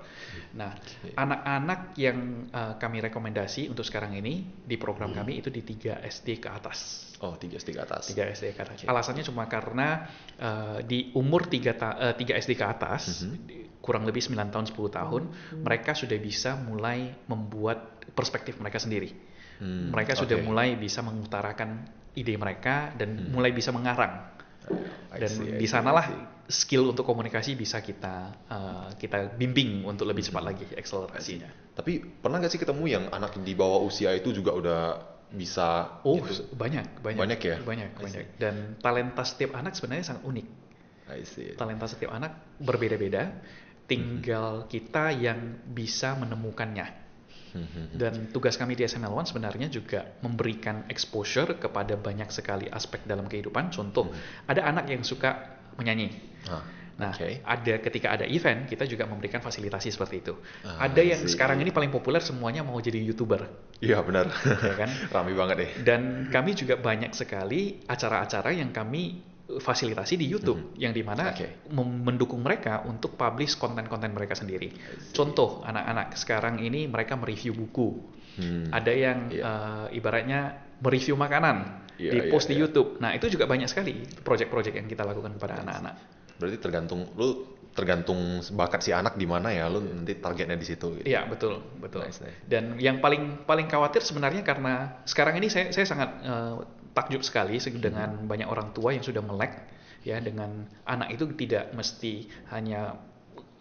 Nah, 0.52 0.76
Oke. 0.76 1.16
anak-anak 1.16 1.97
yang 1.97 2.19
uh, 2.52 2.76
kami 2.76 3.00
rekomendasi 3.00 3.73
untuk 3.73 3.83
sekarang 3.83 4.12
ini 4.12 4.45
di 4.62 4.76
Mhm. 4.76 4.83
program 4.85 5.11
kami 5.11 5.40
itu 5.40 5.49
di 5.49 5.64
3 5.64 5.97
SD 6.04 6.37
ke 6.38 6.52
atas. 6.52 7.09
Oh, 7.23 7.38
tiga 7.38 7.57
SD 7.57 7.73
ke 7.73 7.81
atas. 7.81 8.12
3 8.12 8.28
SD 8.28 8.52
ke 8.52 8.61
atas. 8.61 8.76
Oke. 8.83 8.87
Alasannya 8.87 9.25
cuma 9.25 9.49
karena 9.49 10.04
uh, 10.37 10.78
di 10.83 11.09
umur 11.14 11.49
3, 11.49 11.73
ta- 11.73 11.97
uh, 11.97 12.12
3 12.12 12.37
SD 12.37 12.52
ke 12.52 12.66
atas, 12.66 13.25
Mhm. 13.25 13.35
di- 13.49 13.61
kurang 13.81 14.04
lebih 14.04 14.21
9 14.21 14.52
tahun 14.52 14.66
10 14.69 14.90
tahun, 14.90 15.23
mereka 15.59 15.97
sudah 15.97 16.14
bisa 16.14 16.54
mulai 16.54 17.16
membuat 17.26 18.04
perspektif 18.12 18.61
mereka 18.61 18.76
sendiri. 18.76 19.32
Hmm, 19.62 19.95
mereka 19.95 20.19
sudah 20.19 20.42
oke. 20.42 20.45
mulai 20.45 20.75
bisa 20.75 21.07
mengutarakan 21.07 21.87
ide 22.19 22.35
mereka 22.35 22.90
dan 22.99 23.14
Hmm. 23.14 23.31
mulai 23.31 23.54
bisa 23.54 23.71
mengarang. 23.71 24.35
I 25.12 25.23
Dan 25.23 25.31
see, 25.31 25.54
di 25.54 25.66
sanalah 25.71 26.07
see. 26.09 26.19
skill 26.50 26.90
untuk 26.90 27.07
komunikasi 27.07 27.54
bisa 27.54 27.78
kita 27.78 28.33
uh, 28.50 28.88
kita 28.99 29.38
bimbing 29.38 29.87
untuk 29.87 30.11
lebih 30.11 30.25
cepat 30.26 30.42
lagi 30.42 30.66
akselerasinya. 30.75 31.76
Tapi 31.78 32.00
pernah 32.00 32.42
nggak 32.42 32.52
sih 32.52 32.61
ketemu 32.61 32.85
yang 32.90 33.04
anak 33.09 33.38
di 33.38 33.52
bawah 33.54 33.87
usia 33.87 34.11
itu 34.12 34.35
juga 34.35 34.50
udah 34.52 34.81
bisa 35.33 36.00
Oh, 36.04 36.21
gitu? 36.21 36.45
banyak, 36.52 37.00
banyak. 37.00 37.19
Banyak 37.23 37.40
ya? 37.40 37.57
Banyak, 37.62 37.90
banyak. 37.97 38.25
Dan 38.37 38.76
talenta 38.83 39.25
setiap 39.25 39.57
anak 39.57 39.73
sebenarnya 39.73 40.12
sangat 40.12 40.25
unik. 40.26 40.47
I 41.12 41.23
see. 41.28 41.52
talenta 41.57 41.85
setiap 41.87 42.12
anak 42.12 42.59
berbeda-beda, 42.59 43.23
Mm-hmm. 43.28 43.85
tinggal 43.85 44.64
kita 44.69 45.12
yang 45.12 45.61
bisa 45.69 46.16
menemukannya. 46.16 47.02
Hmm, 47.53 47.63
hmm, 47.63 47.85
hmm. 47.93 47.97
Dan 48.01 48.13
tugas 48.33 48.57
kami 48.57 48.73
di 48.73 48.83
SML 48.83 49.13
One 49.13 49.29
sebenarnya 49.29 49.69
juga 49.69 50.17
memberikan 50.21 50.89
exposure 50.89 51.57
kepada 51.57 51.95
banyak 51.95 52.33
sekali 52.33 52.67
aspek 52.67 53.05
dalam 53.05 53.29
kehidupan. 53.29 53.69
Contoh, 53.69 54.09
ada 54.49 54.65
anak 54.65 54.89
yang 54.89 55.05
suka 55.05 55.61
menyanyi. 55.77 56.09
Ah, 56.49 56.65
Nah, 56.93 57.09
oke. 57.09 57.41
ada 57.41 57.75
ketika 57.81 58.13
ada 58.13 58.29
event 58.29 58.69
kita 58.69 58.85
juga 58.85 59.09
memberikan 59.09 59.41
fasilitasi 59.41 59.89
seperti 59.89 60.21
itu. 60.23 60.37
Ah, 60.61 60.87
ada 60.87 61.01
yang 61.01 61.25
see. 61.25 61.33
sekarang 61.33 61.57
ini 61.65 61.73
paling 61.73 61.89
populer 61.89 62.21
semuanya 62.21 62.61
mau 62.61 62.77
jadi 62.79 63.01
youtuber, 63.01 63.49
Iya 63.81 64.05
benar. 64.05 64.29
ya 64.45 64.75
kan? 64.77 64.91
Rame 65.17 65.33
banget 65.33 65.57
deh. 65.57 65.71
Dan 65.83 66.29
kami 66.29 66.53
juga 66.53 66.77
banyak 66.77 67.17
sekali 67.17 67.81
acara-acara 67.89 68.53
yang 68.53 68.77
kami 68.77 69.25
fasilitasi 69.59 70.15
di 70.17 70.31
YouTube, 70.31 70.77
yang 70.79 70.95
di 70.95 71.03
mana 71.03 71.33
Hmm. 71.33 71.37
Oke. 71.37 71.49
mem- 71.69 72.01
mendukung 72.07 72.41
mereka 72.41 72.87
untuk 72.87 73.19
publish 73.19 73.59
konten-konten 73.59 74.15
mereka 74.15 74.33
sendiri. 74.33 74.73
Contoh, 75.11 75.61
anak-anak 75.67 76.15
sekarang 76.15 76.61
ini 76.61 76.87
mereka 76.87 77.19
mereview 77.19 77.53
buku. 77.53 77.89
Hmm. 78.39 78.73
Ada 78.73 78.93
yang 78.95 79.19
Iya. 79.29 79.43
uh, 79.45 79.87
ibaratnya 79.93 80.41
mereview 80.81 81.21
makanan 81.21 81.85
Iya, 82.01 82.11
di 82.17 82.19
iya, 82.25 82.31
post 82.33 82.49
di 82.49 82.57
iya. 82.57 82.65
YouTube. 82.65 82.97
Nah 82.97 83.13
itu 83.13 83.29
juga 83.29 83.45
banyak 83.45 83.69
sekali 83.69 84.01
proyek-proyek 84.25 84.81
yang 84.81 84.89
kita 84.89 85.05
lakukan 85.05 85.37
kepada 85.37 85.61
anak-anak. 85.61 85.95
Berarti 86.41 86.57
tergantung 86.59 87.13
lu 87.15 87.61
tergantung 87.73 88.45
bakat 88.52 88.81
si 88.85 88.91
anak 88.93 89.17
di 89.17 89.25
mana 89.25 89.49
ya, 89.52 89.69
lu 89.73 89.81
nanti 89.81 90.17
targetnya 90.21 90.57
di 90.57 90.67
situ. 90.69 91.00
Gitu. 91.00 91.07
Iya 91.09 91.25
betul 91.29 91.61
betul. 91.81 92.05
Nice, 92.05 92.21
nice. 92.21 92.38
Dan 92.45 92.76
yang 92.76 93.00
paling 93.00 93.45
paling 93.49 93.67
khawatir 93.69 94.05
sebenarnya 94.05 94.45
karena 94.45 95.02
sekarang 95.09 95.41
ini 95.41 95.49
saya 95.49 95.73
saya 95.73 95.87
sangat 95.88 96.11
eh, 96.23 96.55
takjub 96.93 97.25
sekali 97.25 97.57
se- 97.57 97.73
dengan 97.73 98.29
banyak 98.29 98.49
orang 98.49 98.76
tua 98.76 98.93
yang 98.93 99.05
sudah 99.05 99.25
melek 99.25 99.69
ya 100.02 100.19
dengan 100.19 100.67
anak 100.85 101.14
itu 101.14 101.31
tidak 101.38 101.71
mesti 101.73 102.26
hanya 102.50 102.99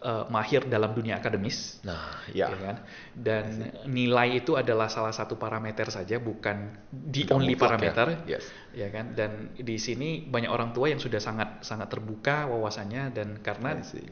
eh, 0.02 0.24
mahir 0.28 0.66
dalam 0.66 0.90
dunia 0.92 1.22
akademis. 1.22 1.78
Nah, 1.86 2.20
ya. 2.34 2.50
ya 2.50 2.58
kan? 2.58 2.76
Dan 3.14 3.44
nilai 3.86 4.42
itu 4.42 4.58
adalah 4.58 4.90
salah 4.90 5.14
satu 5.14 5.38
parameter 5.38 5.86
saja, 5.88 6.18
bukan 6.18 6.74
the 6.90 7.24
Bukan 7.24 7.38
only 7.38 7.54
ya. 7.54 7.60
parameter, 7.62 8.06
Yes. 8.26 8.44
ya 8.74 8.90
kan? 8.90 9.14
Dan 9.14 9.54
di 9.54 9.78
sini 9.78 10.26
banyak 10.26 10.50
orang 10.50 10.74
tua 10.74 10.90
yang 10.90 10.98
sudah 10.98 11.22
sangat 11.22 11.62
sangat 11.62 11.88
terbuka 11.88 12.50
wawasannya 12.50 13.14
dan 13.14 13.38
karena 13.40 13.78
I 13.78 13.86
see. 13.86 14.04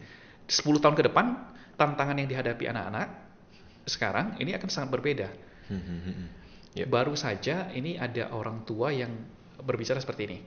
10 0.51 0.83
tahun 0.83 0.95
ke 0.99 1.07
depan 1.11 1.27
tantangan 1.79 2.19
yang 2.19 2.27
dihadapi 2.27 2.67
anak-anak 2.67 3.09
sekarang 3.87 4.39
ini 4.39 4.55
akan 4.55 4.69
sangat 4.71 4.91
berbeda. 4.95 5.29
Hmm, 5.71 5.79
hmm, 5.83 6.01
hmm, 6.03 6.15
hmm. 6.15 6.29
Yep. 6.71 6.87
Baru 6.87 7.15
saja 7.19 7.71
ini 7.75 7.99
ada 7.99 8.31
orang 8.31 8.63
tua 8.63 8.95
yang 8.95 9.11
berbicara 9.59 9.99
seperti 9.99 10.23
ini. 10.31 10.39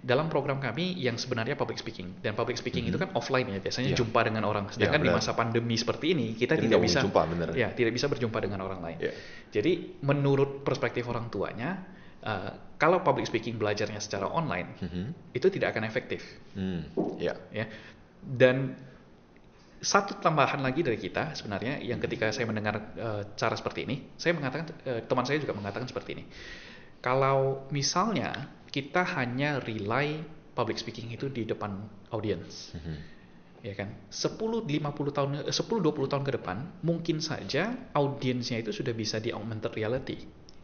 Dalam 0.00 0.32
program 0.32 0.56
kami 0.56 0.96
yang 0.96 1.20
sebenarnya 1.20 1.60
public 1.60 1.76
speaking 1.76 2.24
dan 2.24 2.32
public 2.32 2.56
speaking 2.56 2.88
itu 2.88 2.96
kan 2.96 3.12
offline 3.12 3.44
ya 3.52 3.60
biasanya 3.60 3.92
Iya. 3.92 3.98
jumpa 4.00 4.20
dengan 4.24 4.48
orang. 4.48 4.72
Sedangkan 4.72 4.96
di 4.96 5.12
benar. 5.12 5.20
masa 5.20 5.36
pandemi 5.36 5.76
seperti 5.76 6.16
ini 6.16 6.26
kita 6.32 6.56
Ini 6.56 6.64
tidak 6.72 6.80
bisa 6.80 6.98
jumpa, 7.04 7.20
ya 7.52 7.68
tidak 7.76 7.92
bisa 7.92 8.08
berjumpa 8.08 8.38
dengan 8.40 8.64
orang 8.64 8.80
lain. 8.80 8.96
Iya. 8.96 9.12
Jadi 9.52 10.00
menurut 10.00 10.64
perspektif 10.64 11.04
orang 11.04 11.28
tuanya 11.28 11.84
eh, 12.20 12.52
kalau 12.76 13.00
public 13.00 13.28
speaking 13.28 13.56
belajarnya 13.56 14.00
secara 14.00 14.28
online 14.28 14.76
Mhm. 14.80 15.36
itu 15.36 15.46
tidak 15.52 15.76
akan 15.76 15.84
efektif 15.84 16.20
Hmm, 16.52 16.84
ya. 17.16 17.32
ya. 17.52 17.64
Dan 18.20 18.76
satu 19.80 20.20
tambahan 20.20 20.60
lagi 20.60 20.84
dari 20.84 21.00
kita 21.00 21.32
sebenarnya 21.32 21.80
yang 21.80 21.96
ketika 22.00 22.28
saya 22.28 22.44
mendengar 22.44 22.92
eh, 22.92 23.22
cara 23.36 23.56
seperti 23.56 23.88
ini, 23.88 23.96
saya 24.16 24.36
mengatakan 24.36 24.68
eh, 24.84 25.00
teman 25.04 25.24
saya 25.24 25.40
juga 25.40 25.56
mengatakan 25.56 25.88
seperti 25.88 26.10
ini. 26.20 26.24
Kalau 27.00 27.64
misalnya 27.72 28.59
kita 28.70 29.02
hanya 29.18 29.58
rely 29.58 30.22
public 30.54 30.78
speaking 30.78 31.10
itu 31.10 31.26
di 31.26 31.42
depan 31.42 31.74
audience, 32.10 32.70
Mhm. 32.74 32.96
ya 33.60 33.74
kan? 33.74 33.88
10 34.08 34.62
50 34.62 35.10
tahun 35.10 35.30
eh, 35.42 35.54
10 35.54 35.78
20 35.80 36.06
tahun 36.06 36.22
ke 36.22 36.32
depan 36.38 36.56
mungkin 36.80 37.18
saja 37.18 37.74
audiensnya 37.92 38.58
itu 38.58 38.70
sudah 38.70 38.92
bisa 38.92 39.18
di 39.18 39.30
augmented 39.30 39.74
reality 39.74 40.18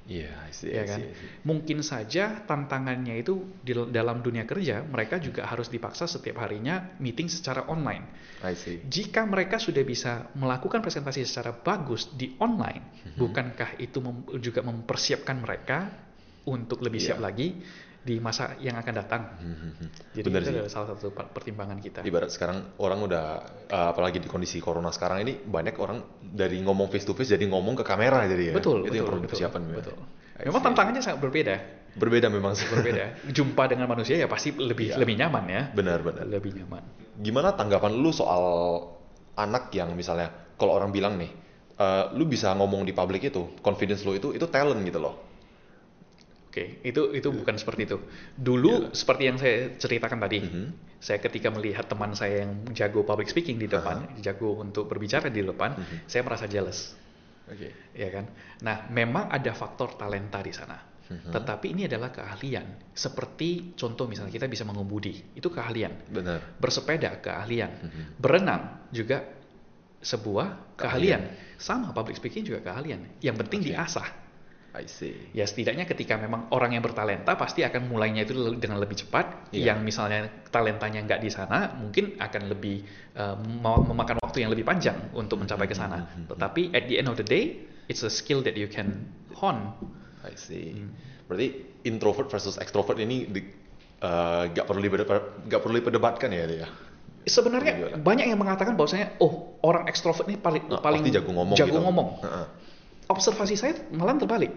Iya, 0.06 0.30
I 0.38 0.54
see, 0.54 0.70
ya 0.70 0.86
I 0.86 0.86
kan? 0.86 0.98
see, 1.02 1.10
I 1.10 1.14
see. 1.18 1.30
Mungkin 1.42 1.78
saja 1.82 2.46
tantangannya 2.46 3.18
itu 3.18 3.42
di 3.58 3.74
dalam 3.90 4.22
dunia 4.22 4.46
kerja 4.46 4.86
mereka 4.86 5.18
juga 5.18 5.50
harus 5.50 5.66
dipaksa 5.66 6.06
setiap 6.06 6.38
harinya 6.38 6.94
meeting 7.02 7.26
secara 7.26 7.66
online. 7.66 8.06
I 8.38 8.54
see. 8.54 8.86
Jika 8.86 9.26
mereka 9.26 9.58
sudah 9.58 9.82
bisa 9.82 10.30
melakukan 10.38 10.78
presentasi 10.78 11.26
secara 11.26 11.50
bagus 11.50 12.06
di 12.14 12.38
online, 12.38 13.02
Mhm. 13.02 13.18
bukankah 13.18 13.70
itu 13.82 13.98
mem- 13.98 14.30
juga 14.38 14.62
mempersiapkan 14.62 15.42
mereka 15.42 15.90
untuk 16.46 16.78
lebih 16.78 17.02
siap 17.02 17.18
Iya. 17.18 17.26
lagi 17.26 17.48
di 18.06 18.22
masa 18.22 18.54
yang 18.62 18.78
akan 18.78 18.94
datang? 18.94 19.22
Hmm, 19.36 19.50
hmm, 19.50 19.72
hmm. 19.74 19.88
Jadi 20.14 20.26
Benar 20.30 20.40
itu 20.40 20.46
sih. 20.46 20.54
adalah 20.54 20.70
salah 20.70 20.88
satu 20.94 21.10
per- 21.10 21.30
pertimbangan 21.34 21.82
kita. 21.82 22.00
Ibarat 22.00 22.30
sekarang 22.30 22.78
orang 22.78 23.02
udah 23.02 23.24
uh, 23.66 23.88
apalagi 23.90 24.22
di 24.22 24.30
kondisi 24.30 24.62
corona 24.62 24.94
sekarang 24.94 25.26
ini 25.26 25.34
banyak 25.36 25.74
orang 25.76 25.98
dari 26.22 26.62
ngomong 26.62 26.86
face 26.86 27.02
to 27.02 27.12
face 27.12 27.34
jadi 27.34 27.42
ngomong 27.44 27.74
ke 27.74 27.82
kamera 27.82 28.22
jadi 28.24 28.50
ya. 28.50 28.54
Betul, 28.54 28.86
Itu 28.86 28.86
betul, 28.86 28.94
yang 28.94 29.04
perlu 29.04 29.18
betul, 29.18 29.26
dipersiapkan. 29.26 29.60
ya. 29.66 29.76
betul. 29.82 29.96
Memang 30.36 30.62
tantangannya 30.62 31.00
sangat 31.00 31.18
berbeda, 31.18 31.54
berbeda 31.96 32.28
memang. 32.28 32.52
sih. 32.54 32.68
berbeda. 32.68 33.26
Jumpa 33.26 33.66
dengan 33.66 33.88
manusia 33.88 34.14
ya 34.14 34.28
pasti 34.30 34.52
lebih 34.52 34.94
Iya. 34.94 35.02
lebih 35.02 35.14
nyaman 35.18 35.44
ya. 35.48 35.62
Benar, 35.74 35.98
benar. 36.00 36.22
Lebih 36.22 36.62
nyaman. 36.62 36.82
Gimana 37.18 37.56
tanggapan 37.56 37.90
lu 37.90 38.12
soal 38.12 38.44
anak 39.34 39.72
yang 39.72 39.90
misalnya 39.92 40.30
kalau 40.54 40.76
orang 40.76 40.92
bilang 40.92 41.16
nih, 41.16 41.32
uh, 41.76 42.12
lu 42.12 42.24
bisa 42.24 42.52
ngomong 42.52 42.84
di 42.84 42.92
publik 42.92 43.26
itu, 43.26 43.58
confidence 43.60 44.04
lu 44.04 44.14
itu 44.14 44.32
itu 44.32 44.46
talent 44.46 44.80
gitu 44.80 45.00
loh. 45.00 45.25
Oke, 46.56 46.80
itu 46.88 47.12
itu 47.12 47.28
bukan 47.28 47.60
seperti 47.60 47.84
itu. 47.84 48.00
Dulu 48.32 48.96
seperti 48.96 49.28
yang 49.28 49.36
saya 49.36 49.76
ceritakan 49.76 50.24
tadi, 50.24 50.40
Iya. 50.40 50.48
Mhm. 50.48 50.66
saya 50.96 51.20
ketika 51.20 51.52
melihat 51.52 51.84
teman 51.84 52.16
saya 52.16 52.48
yang 52.48 52.64
jago 52.72 53.04
public 53.04 53.28
speaking 53.28 53.60
di 53.60 53.68
depan, 53.68 54.08
jago 54.24 54.56
untuk 54.56 54.88
berbicara 54.88 55.28
di 55.28 55.44
depan, 55.44 55.76
Mhm. 55.76 56.08
saya 56.08 56.24
merasa 56.24 56.48
jealous, 56.48 56.96
Oke. 57.44 57.92
ya 57.92 58.08
kan? 58.08 58.32
Nah, 58.64 58.88
memang 58.88 59.28
ada 59.28 59.52
faktor 59.52 60.00
talenta 60.00 60.40
di 60.40 60.56
sana. 60.56 60.80
Mhm. 61.12 61.28
Tetapi 61.28 61.76
ini 61.76 61.84
adalah 61.84 62.08
keahlian. 62.08 62.88
Seperti 62.96 63.76
contoh 63.76 64.08
misalnya 64.08 64.32
kita 64.32 64.48
bisa 64.48 64.64
mengemudi, 64.64 65.36
itu 65.36 65.52
keahlian. 65.52 66.08
Benar. 66.08 66.56
Bersepeda 66.56 67.20
keahlian. 67.20 67.84
Mhm. 67.84 68.02
Berenang 68.16 68.88
juga 68.88 69.28
sebuah 70.00 70.72
Keahlian. 70.80 71.20
keahlian. 71.20 71.60
Sama 71.60 71.92
public 71.92 72.16
speaking 72.16 72.48
juga 72.48 72.64
keahlian. 72.64 73.20
Yang 73.20 73.36
penting 73.44 73.60
Oke. 73.60 73.68
diasah. 73.76 74.08
I 74.76 74.84
see. 74.84 75.16
Ya 75.32 75.48
setidaknya 75.48 75.88
ketika 75.88 76.20
memang 76.20 76.52
orang 76.52 76.76
yang 76.76 76.84
bertalenta 76.84 77.32
pasti 77.34 77.64
akan 77.64 77.88
mulainya 77.88 78.28
itu 78.28 78.36
dengan 78.60 78.76
lebih 78.76 79.00
cepat. 79.00 79.48
Iya. 79.56 79.72
Yang 79.72 79.78
misalnya 79.88 80.20
talentanya 80.52 81.00
nggak 81.08 81.20
di 81.24 81.30
sana 81.32 81.72
mungkin 81.80 82.20
akan 82.20 82.42
lebih 82.52 82.84
eh, 83.16 83.36
mem- 83.40 83.84
memakan 83.88 84.20
waktu 84.20 84.44
yang 84.44 84.52
lebih 84.52 84.68
panjang 84.68 85.16
untuk 85.16 85.40
mencapai 85.40 85.64
ke 85.64 85.72
sana. 85.72 86.04
Mhm. 86.04 86.28
Tetapi 86.36 86.62
at 86.76 86.84
the 86.92 87.00
end 87.00 87.08
of 87.08 87.16
the 87.16 87.24
day, 87.24 87.64
it's 87.88 88.04
a 88.04 88.12
skill 88.12 88.44
that 88.44 88.52
you 88.52 88.68
can 88.68 89.08
hone. 89.32 89.72
I 90.20 90.36
see. 90.36 90.76
Hmm. 90.76 90.92
Berarti 91.24 91.48
introvert 91.88 92.28
versus 92.28 92.60
extrovert 92.60 93.00
ini 93.00 93.24
di, 93.30 93.40
uh, 94.04 94.44
gak 94.50 94.66
perlu 94.68 94.84
diperdebat, 94.84 95.48
gak 95.48 95.60
perlu 95.64 95.80
diperdebatkan 95.80 96.28
ya 96.30 96.44
ya. 96.46 96.68
Sebenarnya 97.26 97.98
banyak 97.98 98.30
yang 98.30 98.38
mengatakan 98.38 98.78
bahwasanya 98.78 99.18
oh 99.18 99.58
orang 99.66 99.90
ekstrovert 99.90 100.30
ini 100.30 100.38
paling 100.38 100.70
Nah, 100.70 100.78
paling 100.78 101.02
jago 101.10 101.34
ngomong 101.34 101.56
jago 101.58 101.74
gitu. 101.74 101.82
ngomong. 101.82 102.08
Heeh. 102.22 102.46
Observasi 103.06 103.54
saya 103.54 103.74
malah 103.94 104.18
terbalik. 104.18 104.52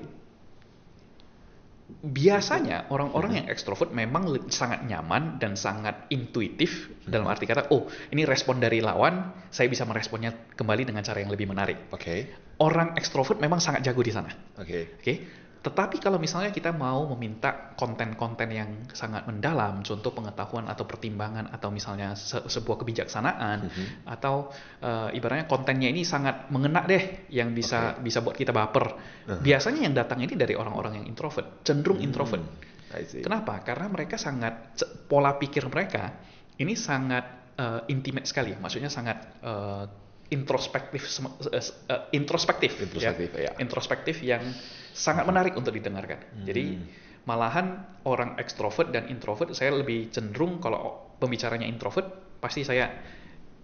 biasanya 2.00 2.88
orang-orang 2.94 3.44
yang 3.44 3.48
ekstrovert 3.51 3.91
memang 3.91 4.29
sangat 4.48 4.86
nyaman 4.88 5.41
dan 5.41 5.58
sangat 5.60 6.08
intuitif 6.13 6.88
dalam 7.03 7.27
arti 7.27 7.50
kata, 7.50 7.74
oh 7.74 7.89
ini 8.13 8.24
respon 8.24 8.62
dari 8.62 8.79
lawan, 8.79 9.34
saya 9.51 9.68
bisa 9.68 9.84
meresponnya 9.84 10.32
kembali 10.56 10.88
dengan 10.88 11.03
cara 11.03 11.20
yang 11.20 11.34
lebih 11.34 11.50
menarik. 11.50 11.91
Oke. 11.91 12.29
Orang 12.62 12.96
ekstrovert 12.96 13.41
memang 13.41 13.60
sangat 13.60 13.84
jago 13.84 14.00
di 14.06 14.13
sana. 14.13 14.32
Oke. 14.62 14.96
Oke, 15.01 15.13
tetapi 15.60 16.00
kalau 16.00 16.16
misalnya 16.16 16.56
kita 16.56 16.72
mau 16.72 17.04
meminta 17.12 17.75
konten-konten 17.75 18.48
yang 18.48 18.70
sangat 18.96 19.28
mendalam, 19.28 19.84
contoh 19.84 20.16
pengetahuan 20.16 20.72
atau 20.72 20.88
pertimbangan 20.88 21.51
atau 21.51 21.68
misalnya 21.68 22.16
se- 22.16 22.48
sebuah 22.48 22.80
kebijaksanaan 22.80 23.68
Mhm. 23.68 23.86
atau 24.08 24.48
eh, 24.80 25.20
ibaratnya 25.20 25.51
kontennya 25.51 25.92
ini 25.92 26.08
sangat 26.08 26.48
mengena 26.48 26.88
deh, 26.88 27.28
yang 27.28 27.51
bisa 27.51 28.00
bisa 28.00 28.24
buat 28.24 28.39
kita 28.39 28.56
baper. 28.56 28.86
Uh-huh. 28.96 29.44
Biasanya 29.44 29.84
yang 29.84 29.92
datang 29.92 30.24
ini 30.24 30.39
dari 30.39 30.56
orang-orang 30.56 31.04
yang 31.04 31.06
introvert, 31.12 31.60
cenderung 31.68 32.00
introvert. 32.00 32.39
Hmm, 32.39 32.96
I 32.96 33.04
see. 33.04 33.20
Kenapa? 33.20 33.60
Karena 33.60 33.92
mereka 33.92 34.16
sangat 34.16 34.80
pola 35.12 35.36
pikir 35.36 35.68
mereka 35.68 36.16
ini 36.56 36.80
sangat 36.80 37.51
eh, 37.60 37.92
intimate 37.92 38.24
sekali, 38.24 38.56
maksudnya 38.56 38.88
sangat 38.88 39.44
eh, 39.44 39.84
introspektif, 40.29 41.09
sem- 41.09 41.33
eh, 41.50 41.57
eh, 41.89 42.01
introspektif, 42.13 42.77
Introspektif, 42.77 43.29
ya. 43.33 43.51
introspektif 43.57 44.15
yang 44.21 44.45
sangat 44.93 45.25
menarik 45.25 45.57
untuk 45.57 45.74
didengarkan. 45.74 46.21
Jadi 46.45 46.63
Hmm. 46.77 46.86
malahan 47.25 47.67
orang 48.05 48.38
ekstrovert 48.38 48.93
dan 48.93 49.09
introvert 49.09 49.53
saya 49.53 49.74
lebih 49.74 50.09
cenderung 50.09 50.62
kalau 50.62 51.13
pembicaranya 51.17 51.65
introvert 51.65 52.05
pasti 52.38 52.62
saya 52.62 52.88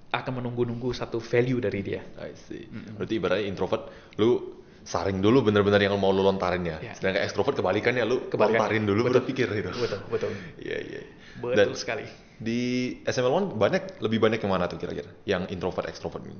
akan 0.09 0.41
menunggu-nunggu 0.41 0.89
satu 0.89 1.19
value 1.19 1.59
dari 1.59 1.81
dia. 1.81 2.01
I 2.17 2.33
see. 2.33 2.65
Berarti 2.69 3.13
ibaratnya 3.13 3.45
introvert, 3.45 3.91
lu 4.17 4.57
saring 4.85 5.17
dulu 5.19 5.43
bener-bener 5.43 5.81
yang 5.81 5.97
mau 5.97 6.13
lu 6.13 6.21
lontarin 6.21 6.61
ya. 6.65 6.77
Ya. 6.81 6.93
Sedangkan 6.93 7.25
ekstrovert 7.25 7.57
kebalikannya, 7.57 8.05
lu 8.05 8.29
Kebalikan. 8.29 8.57
lontarin 8.63 8.83
dulu 8.85 9.01
Betul. 9.05 9.11
baru 9.11 9.21
pikir 9.27 9.47
gitu. 9.53 9.69
Betul, 9.75 9.99
betul. 10.09 10.31
Iya, 10.65 10.77
iya. 10.81 11.01
Betul 11.35 11.53
Dan 11.57 11.67
sekali. 11.75 12.05
Di 12.39 12.61
SML1 13.03 13.55
banyak, 13.55 13.83
lebih 14.03 14.19
banyak 14.19 14.39
yang 14.43 14.51
mana 14.51 14.65
tuh 14.67 14.77
kira-kira? 14.79 15.11
Yang 15.23 15.51
introvert, 15.55 15.87
extrovert 15.87 16.23
ini? 16.27 16.39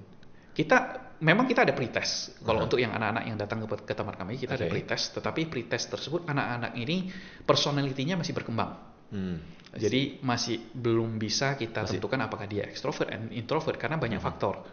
Kita 0.56 1.12
memang 1.20 1.44
kita 1.52 1.68
ada 1.68 1.75
pretest. 1.75 2.40
Kalau 2.40 2.64
Aha. 2.64 2.66
untuk 2.68 2.80
yang 2.80 2.96
anak-anak 2.96 3.24
yang 3.28 3.36
datang 3.36 3.60
ke, 3.68 3.68
ke 3.84 3.94
tempat 3.96 4.16
kami 4.16 4.40
kita 4.40 4.56
ada 4.56 4.68
Oke. 4.68 4.72
pretest, 4.72 5.12
tetapi 5.12 5.52
pretest 5.52 5.92
tersebut 5.92 6.24
anak-anak 6.32 6.80
ini 6.80 7.12
personalitinya 7.44 8.24
masih 8.24 8.32
berkembang. 8.32 8.72
Hmm. 9.12 9.40
Jadi 9.75 10.24
masih 10.24 10.72
belum 10.72 11.20
bisa 11.20 11.60
kita 11.60 11.84
Masih- 11.84 12.00
tentukan 12.00 12.20
apakah 12.24 12.48
dia 12.48 12.64
extrovert 12.64 13.12
and 13.12 13.36
introvert 13.36 13.75
karena 13.75 14.00
banyak 14.00 14.24
faktor. 14.24 14.64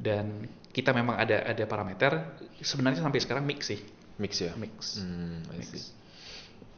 Dan 0.00 0.48
kita 0.72 0.96
memang 0.96 1.20
ada 1.20 1.44
ada 1.44 1.64
parameter 1.68 2.40
sebenarnya 2.64 3.04
sampai 3.04 3.20
sekarang 3.20 3.44
mix 3.44 3.68
sih. 3.68 3.80
mix 4.16 4.40
ya? 4.40 4.56
Mix. 4.56 4.96
Hmm. 4.96 5.44
Mix. 5.52 5.92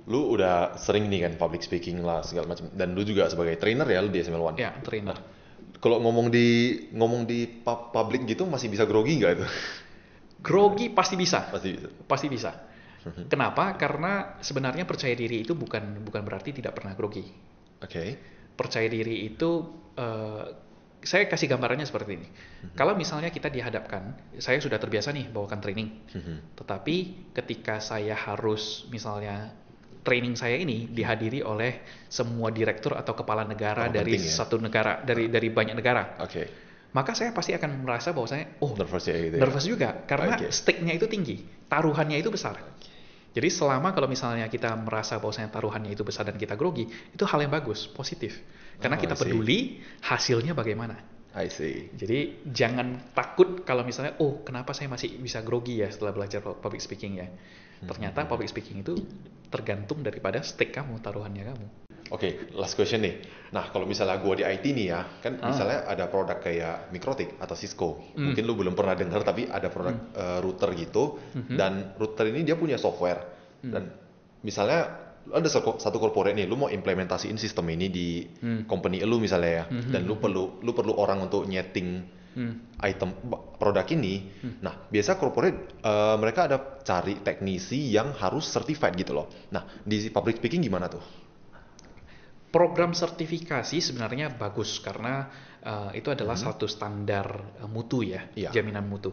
Lu 0.07 0.31
udah 0.37 0.79
sering 0.79 1.11
nih 1.11 1.27
kan 1.27 1.33
public 1.41 1.67
speaking 1.67 2.05
lah 2.07 2.23
segala 2.23 2.55
macam 2.55 2.71
dan 2.73 2.95
lu 2.95 3.03
juga 3.03 3.27
sebagai 3.27 3.59
trainer 3.59 3.85
ya 3.89 3.99
lu 4.05 4.13
di 4.13 4.21
SML1. 4.23 4.55
Ya, 4.61 4.73
trainer. 4.85 5.19
Kalau 5.79 6.03
ngomong 6.03 6.31
di 6.31 6.47
ngomong 6.95 7.27
di 7.27 7.47
pub- 7.47 7.91
public 7.91 8.27
gitu 8.27 8.47
masih 8.47 8.71
bisa 8.71 8.87
grogi 8.87 9.19
nggak 9.19 9.33
itu? 9.39 9.47
Grogi 10.39 10.87
pasti 10.95 11.19
bisa. 11.19 11.51
Pasti 11.51 11.75
bisa. 11.75 11.89
Pasti 12.07 12.27
bisa. 12.31 12.51
Kenapa? 13.27 13.75
Karena 13.75 14.39
sebenarnya 14.39 14.87
percaya 14.87 15.15
diri 15.17 15.43
itu 15.43 15.59
bukan 15.59 16.03
bukan 16.07 16.23
berarti 16.23 16.55
tidak 16.55 16.79
pernah 16.79 16.95
grogi. 16.95 17.25
Oke. 17.83 18.05
Percaya 18.55 18.87
diri 18.87 19.27
itu 19.27 19.51
eh, 19.99 20.45
saya 20.99 21.31
kasih 21.31 21.47
gambarannya 21.47 21.87
seperti 21.87 22.11
ini. 22.19 22.29
Kalau 22.75 22.99
misalnya 22.99 23.31
kita 23.31 23.47
dihadapkan, 23.51 24.19
saya 24.43 24.59
sudah 24.59 24.83
terbiasa 24.83 25.15
nih 25.15 25.31
bawakan 25.31 25.63
training. 25.63 25.89
Mhm. 26.11 26.59
Tetapi 26.59 26.97
ketika 27.35 27.79
saya 27.79 28.19
harus 28.19 28.87
misalnya 28.91 29.55
training 30.09 30.33
saya 30.41 30.57
ini 30.57 30.89
dihadiri 30.89 31.45
oleh 31.45 31.85
semua 32.09 32.49
direktur 32.49 32.97
atau 32.97 33.13
kepala 33.13 33.45
negara 33.45 33.85
Orang 33.85 34.01
dari 34.01 34.17
penting 34.17 34.25
ya. 34.25 34.37
satu 34.41 34.57
negara 34.57 35.05
dari 35.05 35.29
dari 35.29 35.53
banyak 35.53 35.77
negara, 35.77 36.17
Oke. 36.25 36.49
maka 36.97 37.13
saya 37.13 37.37
pasti 37.37 37.53
akan 37.53 37.85
merasa 37.85 38.17
bahwa 38.17 38.25
saya 38.25 38.57
oh 38.65 38.73
Nervous 38.73 39.05
ya 39.05 39.15
gitu 39.21 39.37
ya? 39.37 39.41
nervous 39.45 39.65
juga 39.69 39.89
karena 40.09 40.41
Oke. 40.41 40.49
stake-nya 40.49 40.97
itu 40.97 41.05
tinggi, 41.05 41.45
taruhannya 41.69 42.17
itu 42.17 42.33
besar. 42.33 42.57
Jadi 43.29 43.49
selama 43.53 43.93
kalau 43.93 44.09
misalnya 44.09 44.49
kita 44.49 44.73
merasa 44.75 45.21
bahwa 45.21 45.37
taruhannya 45.37 45.93
itu 45.93 46.01
besar 46.03 46.25
dan 46.25 46.41
kita 46.41 46.57
grogi, 46.57 46.89
itu 46.89 47.25
hal 47.29 47.45
yang 47.45 47.53
bagus, 47.53 47.85
positif. 47.87 48.41
Karena 48.81 48.97
Oh, 48.97 49.03
kita 49.05 49.15
peduli 49.15 49.85
hasilnya 50.01 50.57
bagaimana. 50.57 50.97
I 51.37 51.53
see. 51.53 51.93
Jadi 51.93 52.49
jangan 52.51 53.13
takut 53.13 53.63
kalau 53.63 53.85
misalnya, 53.85 54.17
oh 54.19 54.41
kenapa 54.43 54.73
saya 54.73 54.89
masih 54.89 55.21
bisa 55.21 55.45
grogi 55.45 55.79
ya 55.85 55.93
setelah 55.93 56.17
belajar 56.17 56.41
public 56.41 56.81
speaking 56.81 57.21
ya. 57.21 57.29
Ternyata 57.79 58.25
Hmm. 58.25 58.31
public 58.31 58.49
speaking 58.49 58.83
itu 58.83 58.95
tergantung 59.49 60.03
daripada 60.03 60.43
stake 60.43 60.75
kamu, 60.75 61.01
taruhannya 61.01 61.45
kamu. 61.47 61.67
Oke, 62.09 62.49
last 62.57 62.73
question 62.73 63.05
nih. 63.05 63.21
Nah, 63.53 63.69
kalau 63.69 63.85
misalnya 63.85 64.17
gua 64.17 64.33
di 64.33 64.41
IT 64.41 64.65
nih 64.73 64.87
ya, 64.89 65.05
kan 65.21 65.37
Ah. 65.41 65.53
misalnya 65.53 65.85
ada 65.85 66.09
produk 66.09 66.41
kayak 66.41 66.89
Mikrotik 66.89 67.37
atau 67.37 67.53
Cisco. 67.53 68.01
Hmm. 68.17 68.33
Mungkin 68.33 68.43
lu 68.49 68.57
belum 68.57 68.73
pernah 68.73 68.97
dengar 68.97 69.21
tapi 69.23 69.45
ada 69.45 69.69
produk 69.69 69.93
eh, 70.17 70.39
router 70.41 70.73
gitu 70.73 71.21
Mhm. 71.37 71.57
dan 71.57 71.73
router 72.01 72.33
ini 72.33 72.49
dia 72.49 72.57
punya 72.57 72.81
software. 72.81 73.21
Hmm. 73.61 73.73
Dan 73.73 73.83
misalnya 74.41 75.05
ada 75.29 75.49
satu 75.53 76.01
corporate 76.01 76.33
nih, 76.33 76.49
lu 76.49 76.57
mau 76.57 76.73
implementasiin 76.73 77.37
sistem 77.37 77.69
ini 77.69 77.93
di 77.93 78.25
Hmm. 78.41 78.65
company 78.65 79.05
lu 79.05 79.21
misalnya 79.21 79.53
ya. 79.53 79.65
Mhm. 79.69 79.93
Dan 79.93 80.01
lu 80.09 80.17
perlu 80.17 80.65
lu 80.65 80.73
perlu 80.73 80.97
orang 80.97 81.29
untuk 81.29 81.45
nyeting 81.45 82.09
Hmm. 82.35 82.77
item 82.81 83.11
produk 83.59 83.87
ini. 83.91 84.29
Nah, 84.63 84.87
biasa 84.87 85.17
corporate 85.17 85.81
eh, 85.81 86.17
mereka 86.21 86.47
ada 86.47 86.59
cari 86.85 87.19
teknisi 87.21 87.91
yang 87.91 88.13
harus 88.15 88.47
certified 88.47 88.95
gitu 88.95 89.17
loh. 89.17 89.27
Nah, 89.51 89.65
di 89.83 90.07
public 90.09 90.39
speaking 90.39 90.63
gimana 90.63 90.87
tuh? 90.87 91.03
Program 92.49 92.97
sertifikasi 92.97 93.77
sebenarnya 93.77 94.33
bagus 94.33 94.81
karena 94.81 95.29
eh, 95.61 96.01
itu 96.01 96.09
adalah 96.09 96.39
satu 96.39 96.65
standar 96.65 97.59
eh, 97.61 97.69
mutu 97.69 98.01
ya, 98.07 98.25
Hmm. 98.25 98.39
Iya. 98.39 98.51
jaminan 98.55 98.89
mutu. 98.89 99.13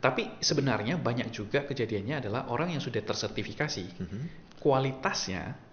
Tapi 0.00 0.40
sebenarnya 0.40 0.96
banyak 0.96 1.28
juga 1.28 1.68
kejadiannya 1.68 2.24
adalah 2.24 2.48
orang 2.48 2.72
yang 2.72 2.80
sudah 2.80 3.04
tersertifikasi, 3.04 3.84
Mhm. 4.00 4.20
kualitasnya 4.56 5.69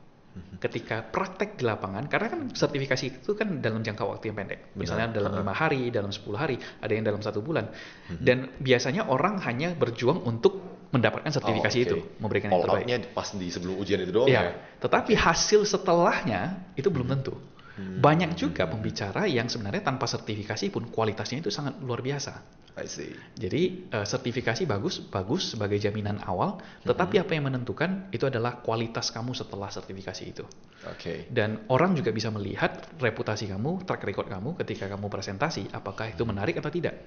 ketika 0.57 1.05
praktek 1.05 1.57
di 1.57 1.63
lapangan, 1.65 2.05
karena 2.07 2.27
kan 2.33 2.39
sertifikasi 2.51 3.05
itu 3.21 3.31
kan 3.33 3.61
dalam 3.61 3.81
jangka 3.81 4.03
waktu 4.03 4.29
yang 4.33 4.37
pendek, 4.37 4.59
Benar. 4.73 4.77
misalnya 4.77 5.07
dalam 5.13 5.31
lima 5.37 5.53
hari, 5.53 5.89
dalam 5.93 6.09
10 6.09 6.37
hari, 6.37 6.55
ada 6.81 6.91
yang 6.93 7.05
dalam 7.05 7.21
satu 7.21 7.39
bulan, 7.41 7.69
Mhm. 8.09 8.23
dan 8.23 8.37
biasanya 8.57 9.05
orang 9.07 9.37
hanya 9.45 9.73
berjuang 9.73 10.23
untuk 10.23 10.59
mendapatkan 10.87 11.27
sertifikasi 11.29 11.77
Oh, 11.77 11.83
oke. 11.83 11.87
itu, 11.91 11.97
memberikan 12.23 12.47
yang 12.47 12.57
All 12.57 12.63
terbaik. 12.63 12.83
out-nya 12.87 12.97
pas 13.11 13.27
di 13.35 13.47
sebelum 13.51 13.75
ujian 13.75 13.99
itu 13.99 14.11
doang 14.15 14.31
Iya, 14.31 14.41
ya? 14.41 14.51
tetapi 14.79 15.13
hasil 15.19 15.67
setelahnya 15.67 16.63
itu 16.79 16.87
belum 16.87 17.11
tentu. 17.11 17.35
Hmm. 17.77 18.01
Banyak 18.01 18.33
juga 18.33 18.65
pembicara 18.65 19.29
yang 19.29 19.45
sebenarnya 19.45 19.85
tanpa 19.85 20.09
sertifikasi 20.09 20.73
pun 20.73 20.89
kualitasnya 20.89 21.45
itu 21.45 21.53
sangat 21.53 21.77
luar 21.77 22.01
biasa. 22.01 22.33
I 22.77 22.85
see. 22.85 23.13
Jadi 23.33 23.89
eh, 23.89 24.05
sertifikasi 24.05 24.65
bagus, 24.69 25.01
bagus 25.01 25.53
sebagai 25.53 25.81
jaminan 25.81 26.21
awal, 26.25 26.61
tetapi 26.85 27.17
apa 27.21 27.33
yang 27.33 27.49
menentukan 27.49 28.09
itu 28.13 28.29
adalah 28.29 28.61
kualitas 28.61 29.09
kamu 29.09 29.33
setelah 29.33 29.69
sertifikasi 29.69 30.23
itu. 30.25 30.45
Oke. 30.85 31.25
Dan 31.29 31.65
orang 31.73 31.97
juga 31.97 32.13
bisa 32.13 32.29
melihat 32.29 32.85
reputasi 33.01 33.49
kamu, 33.49 33.85
track 33.85 34.05
record 34.05 34.29
kamu 34.29 34.53
ketika 34.61 34.85
kamu 34.89 35.09
presentasi, 35.09 35.73
apakah 35.73 36.13
itu 36.13 36.21
menarik 36.21 36.61
atau 36.61 36.69
tidak. 36.69 36.97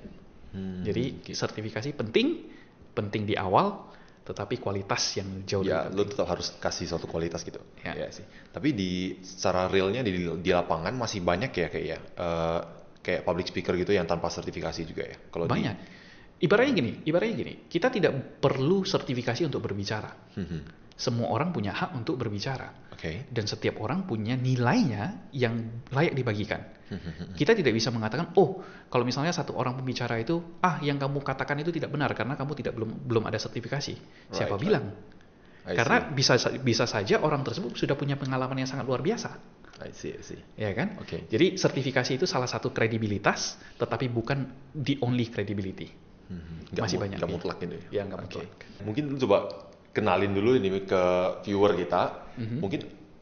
Hmm, 0.50 0.83
Jadi 0.83 1.22
oke. 1.22 1.33
sertifikasi 1.38 1.94
penting, 1.94 2.50
penting 2.90 3.30
di 3.30 3.38
awal, 3.38 3.90
tetapi 4.30 4.62
kualitas 4.62 5.18
yang 5.18 5.42
jauh 5.42 5.66
ya, 5.66 5.84
lebih 5.84 5.90
lu 5.90 6.02
penting. 6.06 6.08
tetap 6.14 6.26
harus 6.30 6.46
kasih 6.62 6.86
suatu 6.86 7.10
kualitas 7.10 7.42
gitu. 7.42 7.58
Ya. 7.82 7.92
Iya 7.98 8.08
sih. 8.14 8.24
Tapi 8.54 8.70
di 8.70 9.18
secara 9.26 9.66
realnya 9.66 10.06
di, 10.06 10.14
di 10.14 10.50
lapangan 10.54 10.94
masih 10.94 11.20
banyak 11.20 11.50
ya 11.50 11.66
kayak 11.66 11.86
ya, 11.86 11.98
eh, 11.98 12.60
kayak 13.02 13.26
public 13.26 13.50
speaker 13.50 13.74
gitu 13.74 13.90
yang 13.90 14.06
tanpa 14.06 14.30
sertifikasi 14.30 14.80
juga 14.86 15.04
ya. 15.10 15.16
Kalau 15.28 15.50
di- 15.50 15.54
Banyak. 15.58 15.76
Ibaratnya 16.40 16.72
gini, 16.72 16.92
ibaratnya 17.05 17.37
gini, 17.37 17.55
kita 17.68 17.92
tidak 17.92 18.40
perlu 18.40 18.81
sertifikasi 18.83 19.44
untuk 19.44 19.61
berbicara. 19.61 20.09
Mhm. 20.40 20.61
Semua 20.96 21.33
orang 21.33 21.53
punya 21.53 21.72
hak 21.72 21.96
untuk 21.96 22.16
berbicara. 22.16 22.92
Oke. 22.92 23.29
Dan 23.33 23.48
setiap 23.48 23.81
orang 23.81 24.05
punya 24.05 24.37
nilainya 24.37 25.29
yang 25.33 25.85
layak 25.88 26.12
dibagikan. 26.12 26.61
Mhm. 26.88 27.37
Kita 27.37 27.53
tidak 27.53 27.72
bisa 27.72 27.88
mengatakan, 27.88 28.33
oh, 28.37 28.61
kalau 28.88 29.05
misalnya 29.05 29.33
satu 29.33 29.53
orang 29.57 29.76
pembicara 29.76 30.16
itu, 30.16 30.40
ah, 30.61 30.81
yang 30.81 30.96
kamu 30.96 31.20
katakan 31.20 31.61
itu 31.61 31.72
tidak 31.72 31.92
benar 31.92 32.12
karena 32.12 32.37
kamu 32.37 32.53
tidak 32.57 32.72
belum 32.76 32.90
belum 33.05 33.24
ada 33.29 33.37
sertifikasi. 33.37 33.94
Siapa 34.29 34.57
Right, 34.57 34.64
bilang? 34.64 34.85
I 35.68 35.76
Karena 35.76 36.09
see. 36.09 36.16
bisa 36.16 36.35
sa- 36.40 36.57
bisa 36.57 36.85
saja 36.88 37.20
orang 37.20 37.44
tersebut 37.44 37.76
sudah 37.76 37.92
punya 37.92 38.16
pengalaman 38.16 38.57
yang 38.64 38.68
sangat 38.68 38.88
luar 38.88 39.05
biasa, 39.05 39.37
I 39.85 39.92
see, 39.92 40.16
I 40.16 40.24
see. 40.24 40.40
ya 40.57 40.72
kan? 40.72 40.96
Oke. 40.96 41.29
Jadi 41.29 41.61
sertifikasi 41.61 42.16
itu 42.16 42.24
salah 42.24 42.48
satu 42.48 42.72
kredibilitas, 42.72 43.61
tetapi 43.76 44.09
bukan 44.09 44.48
the 44.72 44.96
only 45.05 45.29
credibility. 45.29 46.09
Mhm. 46.30 46.70
Nggak 46.70 46.82
Masih 46.86 46.96
mu- 46.96 47.02
banyak, 47.02 47.18
nggak 47.18 47.30
iya. 47.30 47.36
mutlak 47.36 47.56
gitu 47.58 47.74
ya. 47.74 47.82
Iya, 47.90 48.02
Oke. 48.06 48.22
mutlak. 48.22 48.48
Mungkin 48.86 49.04
lu 49.10 49.16
coba 49.18 49.38
kenalin 49.90 50.30
dulu 50.30 50.50
ini 50.54 50.68
ke 50.86 51.02
viewer 51.42 51.74
kita. 51.74 52.02
Mhm. 52.38 52.58
Mungkin 52.62 52.80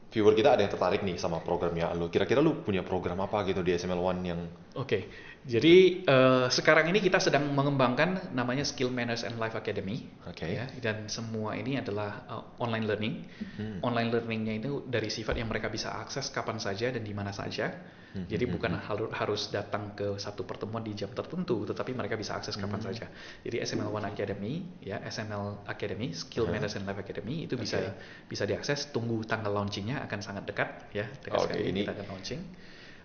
viewer 0.08 0.32
kita 0.32 0.56
ada 0.56 0.60
yang 0.64 0.72
tertarik 0.72 1.00
nih 1.00 1.16
sama 1.16 1.40
programnya 1.40 1.88
lu. 1.96 2.08
Kira-kira 2.08 2.40
lu 2.40 2.60
punya 2.60 2.84
program 2.84 3.20
apa 3.20 3.44
gitu 3.44 3.60
di 3.60 3.72
SML1 3.72 4.16
yang 4.24 4.40
Oke, 4.76 5.08
Jadi 5.48 6.04
eh, 6.04 6.46
sekarang 6.52 6.92
ini 6.92 7.00
kita 7.00 7.16
sedang 7.18 7.48
mengembangkan 7.56 8.36
namanya 8.36 8.68
Skill 8.68 8.92
Manners 8.92 9.24
and 9.24 9.40
Life 9.40 9.56
Academy. 9.56 10.04
Oke. 10.28 10.44
Ya, 10.44 10.68
dan 10.84 11.08
semua 11.08 11.56
ini 11.56 11.80
adalah 11.80 12.28
eh, 12.28 12.44
online 12.60 12.84
learning. 12.84 13.14
Hmm. 13.56 13.78
Online 13.80 14.12
learningnya 14.12 14.54
itu 14.60 14.84
dari 14.84 15.08
sifat 15.08 15.40
yang 15.40 15.48
mereka 15.48 15.72
bisa 15.72 15.96
akses 15.96 16.28
kapan 16.28 16.60
saja 16.60 16.92
dan 16.92 17.00
di 17.00 17.16
mana 17.16 17.32
saja. 17.32 17.72
Hmm, 18.08 18.24
Jadi 18.24 18.48
hmm, 18.48 18.54
bukan 18.56 18.72
haru- 18.80 19.12
harus 19.12 19.52
datang 19.52 19.92
ke 19.92 20.16
satu 20.16 20.48
pertemuan 20.48 20.80
di 20.80 20.96
jam 20.96 21.12
tertentu, 21.12 21.68
tetapi 21.68 21.92
mereka 21.92 22.16
bisa 22.16 22.40
akses 22.40 22.56
kapan 22.56 22.80
Hmm. 22.80 22.88
saja. 22.88 23.04
Jadi 23.44 23.60
SML 23.60 23.92
One 23.92 24.08
Academy, 24.08 24.64
ya 24.80 24.96
SML 25.04 25.68
Academy, 25.68 26.16
Skill 26.16 26.48
and 26.48 26.64
Life 26.64 27.00
Academy 27.04 27.44
itu 27.44 27.60
bisa 27.60 27.76
Oke. 27.76 28.00
bisa 28.32 28.48
diakses. 28.48 28.88
Tunggu 28.88 29.20
tanggal 29.28 29.52
launchingnya 29.52 30.00
akan 30.08 30.18
sangat 30.24 30.48
dekat, 30.48 30.88
ya 30.96 31.04
dekat 31.20 31.36
Oke, 31.36 31.44
sekali 31.52 31.68
ini 31.68 31.84
kita 31.84 31.92
akan 32.00 32.06
launching. 32.08 32.40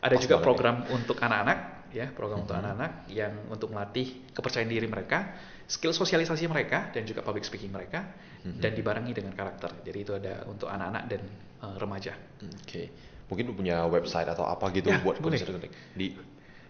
Ada 0.03 0.15
juga 0.19 0.35
program 0.39 0.87
untuk 0.87 1.19
anak-anak, 1.19 1.91
ya 1.91 2.07
program 2.11 2.47
untuk 2.47 2.55
Mhm. 2.55 2.61
anak-anak 2.63 2.91
yang 3.11 3.33
untuk 3.51 3.71
melatih 3.75 4.07
kepercayaan 4.31 4.71
diri 4.71 4.87
mereka, 4.87 5.35
skill 5.67 5.91
sosialisasi 5.91 6.47
mereka, 6.47 6.91
dan 6.91 7.03
juga 7.03 7.23
public 7.23 7.43
speaking 7.43 7.71
mereka, 7.71 8.07
Mhm. 8.43 8.59
dan 8.59 8.71
dibarengi 8.71 9.11
dengan 9.11 9.31
karakter. 9.31 9.83
Jadi 9.83 9.97
itu 9.99 10.15
ada 10.15 10.47
untuk 10.47 10.71
anak-anak 10.71 11.03
dan 11.11 11.23
eh, 11.63 11.75
remaja. 11.79 12.11
Oke. 12.43 12.91
Mungkin 13.33 13.49
lu 13.49 13.57
punya 13.57 13.89
website 13.89 14.29
atau 14.29 14.45
apa 14.45 14.69
gitu 14.69 14.93
Ya, 14.93 15.01
buat 15.01 15.17
boleh. 15.17 15.41
connect. 15.41 15.73
Di 15.97 16.13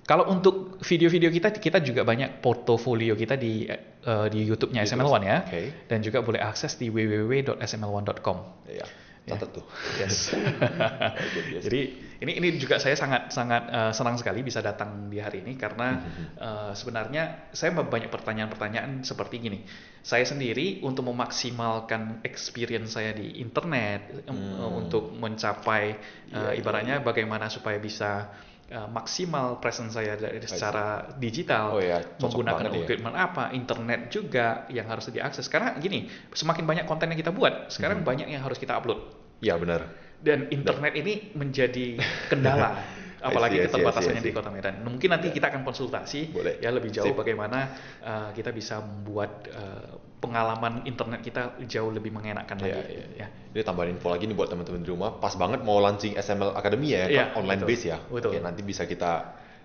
Kalau 0.04 0.28
untuk 0.28 0.80
video-video 0.84 1.32
kita, 1.32 1.52
kita 1.56 1.80
juga 1.80 2.04
banyak 2.04 2.40
portofolio 2.40 3.16
kita 3.16 3.36
di 3.36 3.68
eh, 3.68 4.28
di 4.32 4.40
YouTube-nya 4.44 4.84
YouTube. 4.84 5.00
SML 5.00 5.12
One 5.12 5.26
ya, 5.28 5.38
Oke. 5.48 5.88
dan 5.88 6.00
juga 6.04 6.20
boleh 6.20 6.40
akses 6.40 6.76
di 6.76 6.88
www.sml1.com. 6.88 8.38
ya, 8.68 8.84
catat 9.24 9.50
tuh. 9.56 9.66
Yes. 10.00 10.36
Jadi 11.66 11.82
ini 12.24 12.32
ini 12.40 12.48
juga 12.60 12.80
saya 12.80 12.96
sangat 12.96 13.32
sangat 13.32 13.64
eh, 13.72 13.92
senang 13.96 14.16
sekali 14.20 14.44
bisa 14.44 14.60
datang 14.60 15.08
di 15.08 15.20
hari 15.20 15.44
ini 15.44 15.56
karena 15.56 16.04
eh, 16.48 16.72
sebenarnya 16.76 17.54
saya 17.56 17.76
banyak 17.76 18.12
pertanyaan-pertanyaan 18.12 19.04
seperti 19.04 19.40
gini. 19.40 19.64
Saya 20.04 20.28
sendiri 20.28 20.84
untuk 20.84 21.08
memaksimalkan 21.08 22.20
experience 22.28 23.00
saya 23.00 23.16
di 23.16 23.40
internet 23.40 24.28
Hmm. 24.28 24.84
untuk 24.84 25.16
mencapai 25.16 25.96
iya, 26.32 26.56
ibaratnya 26.56 27.00
bagaimana 27.00 27.48
supaya 27.48 27.80
bisa 27.80 28.32
eh, 28.74 28.90
maksimal 28.90 29.62
presence 29.62 29.94
saya 29.94 30.18
dari 30.18 30.42
secara 30.42 31.14
digital 31.22 31.78
Oh 31.78 31.82
ya, 31.82 32.02
cocok 32.02 32.18
menggunakan 32.26 32.66
ya. 32.66 32.82
equipment 32.82 33.16
apa, 33.16 33.44
internet 33.54 34.10
juga 34.10 34.66
yang 34.74 34.90
harus 34.90 35.14
diakses. 35.14 35.46
Karena 35.46 35.78
gini, 35.78 36.10
semakin 36.34 36.66
banyak 36.66 36.86
konten 36.90 37.14
yang 37.14 37.20
kita 37.22 37.30
buat, 37.30 37.70
sekarang 37.70 38.02
Mhm. 38.02 38.08
banyak 38.10 38.28
yang 38.34 38.42
harus 38.42 38.58
kita 38.58 38.74
upload 38.74 38.98
Ya 39.40 39.54
benar. 39.62 39.86
dan 40.24 40.50
internet 40.50 40.98
ini 40.98 41.36
menjadi 41.38 42.00
kendala 42.32 42.74
apalagi 43.24 43.56
see, 43.56 43.64
I 43.64 43.64
see, 43.64 43.64
I 43.64 43.64
see, 43.64 43.74
keterbatasannya 43.80 44.20
I 44.20 44.24
see. 44.24 44.30
di 44.30 44.36
kota 44.36 44.50
Medan. 44.52 44.76
Mungkin 44.84 45.10
nanti 45.10 45.28
Ya. 45.32 45.34
kita 45.34 45.46
akan 45.50 45.62
konsultasi 45.64 46.22
Boleh. 46.30 46.60
ya 46.60 46.70
lebih 46.70 46.92
jauh 46.92 47.08
Sip. 47.08 47.16
bagaimana 47.16 47.60
uh, 48.00 48.30
kita 48.32 48.52
bisa 48.52 48.84
membuat 48.84 49.48
uh, 49.50 49.96
pengalaman 50.20 50.84
internet 50.84 51.20
kita 51.20 51.42
jauh 51.66 51.92
lebih 51.92 52.12
mengenakan 52.12 52.56
Ya, 52.60 52.80
lagi. 52.80 52.96
ya, 52.96 53.06
ya. 53.24 53.28
Ini 53.52 53.62
tambahin 53.62 53.96
info 53.96 54.08
lagi 54.08 54.24
nih 54.24 54.36
buat 54.36 54.48
teman-teman 54.48 54.80
di 54.80 54.90
rumah. 54.90 55.16
Pas 55.18 55.34
banget 55.34 55.60
mau 55.62 55.80
launching 55.80 56.16
SML 56.16 56.52
Academy 56.54 56.88
ya, 56.92 57.08
Iya, 57.08 57.24
kan 57.34 57.44
online 57.44 57.60
betul. 57.64 57.72
base 57.76 57.86
ya. 57.88 57.98
Betul. 58.04 58.30
Oke, 58.32 58.40
nanti 58.40 58.62
bisa 58.62 58.84
kita 58.84 59.12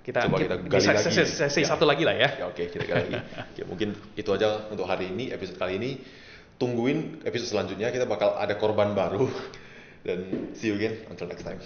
Kita, 0.02 0.24
coba 0.24 0.40
kita 0.40 0.56
kita 0.56 0.72
gali 0.72 0.80
bisa 0.80 0.90
lagi. 0.96 1.04
sesi, 1.12 1.22
sesi 1.28 1.60
Ya. 1.62 1.68
satu 1.68 1.84
lagi 1.84 2.02
lah 2.02 2.16
ya. 2.16 2.28
Ya, 2.40 2.44
oke, 2.48 2.64
kita 2.64 2.84
gali 2.84 3.06
lagi. 3.06 3.20
Oke, 3.52 3.62
mungkin 3.68 3.88
itu 4.16 4.30
aja 4.32 4.66
untuk 4.66 4.88
hari 4.88 5.12
ini, 5.12 5.28
episode 5.30 5.56
kali 5.56 5.76
ini. 5.76 6.00
Tungguin 6.56 7.22
episode 7.22 7.54
selanjutnya, 7.54 7.92
kita 7.92 8.08
bakal 8.08 8.34
ada 8.34 8.56
korban 8.56 8.90
baru. 8.92 9.30
Dan 10.02 10.50
see 10.56 10.72
you 10.72 10.74
again 10.74 11.06
until 11.06 11.28
next 11.28 11.44
time. 11.44 11.60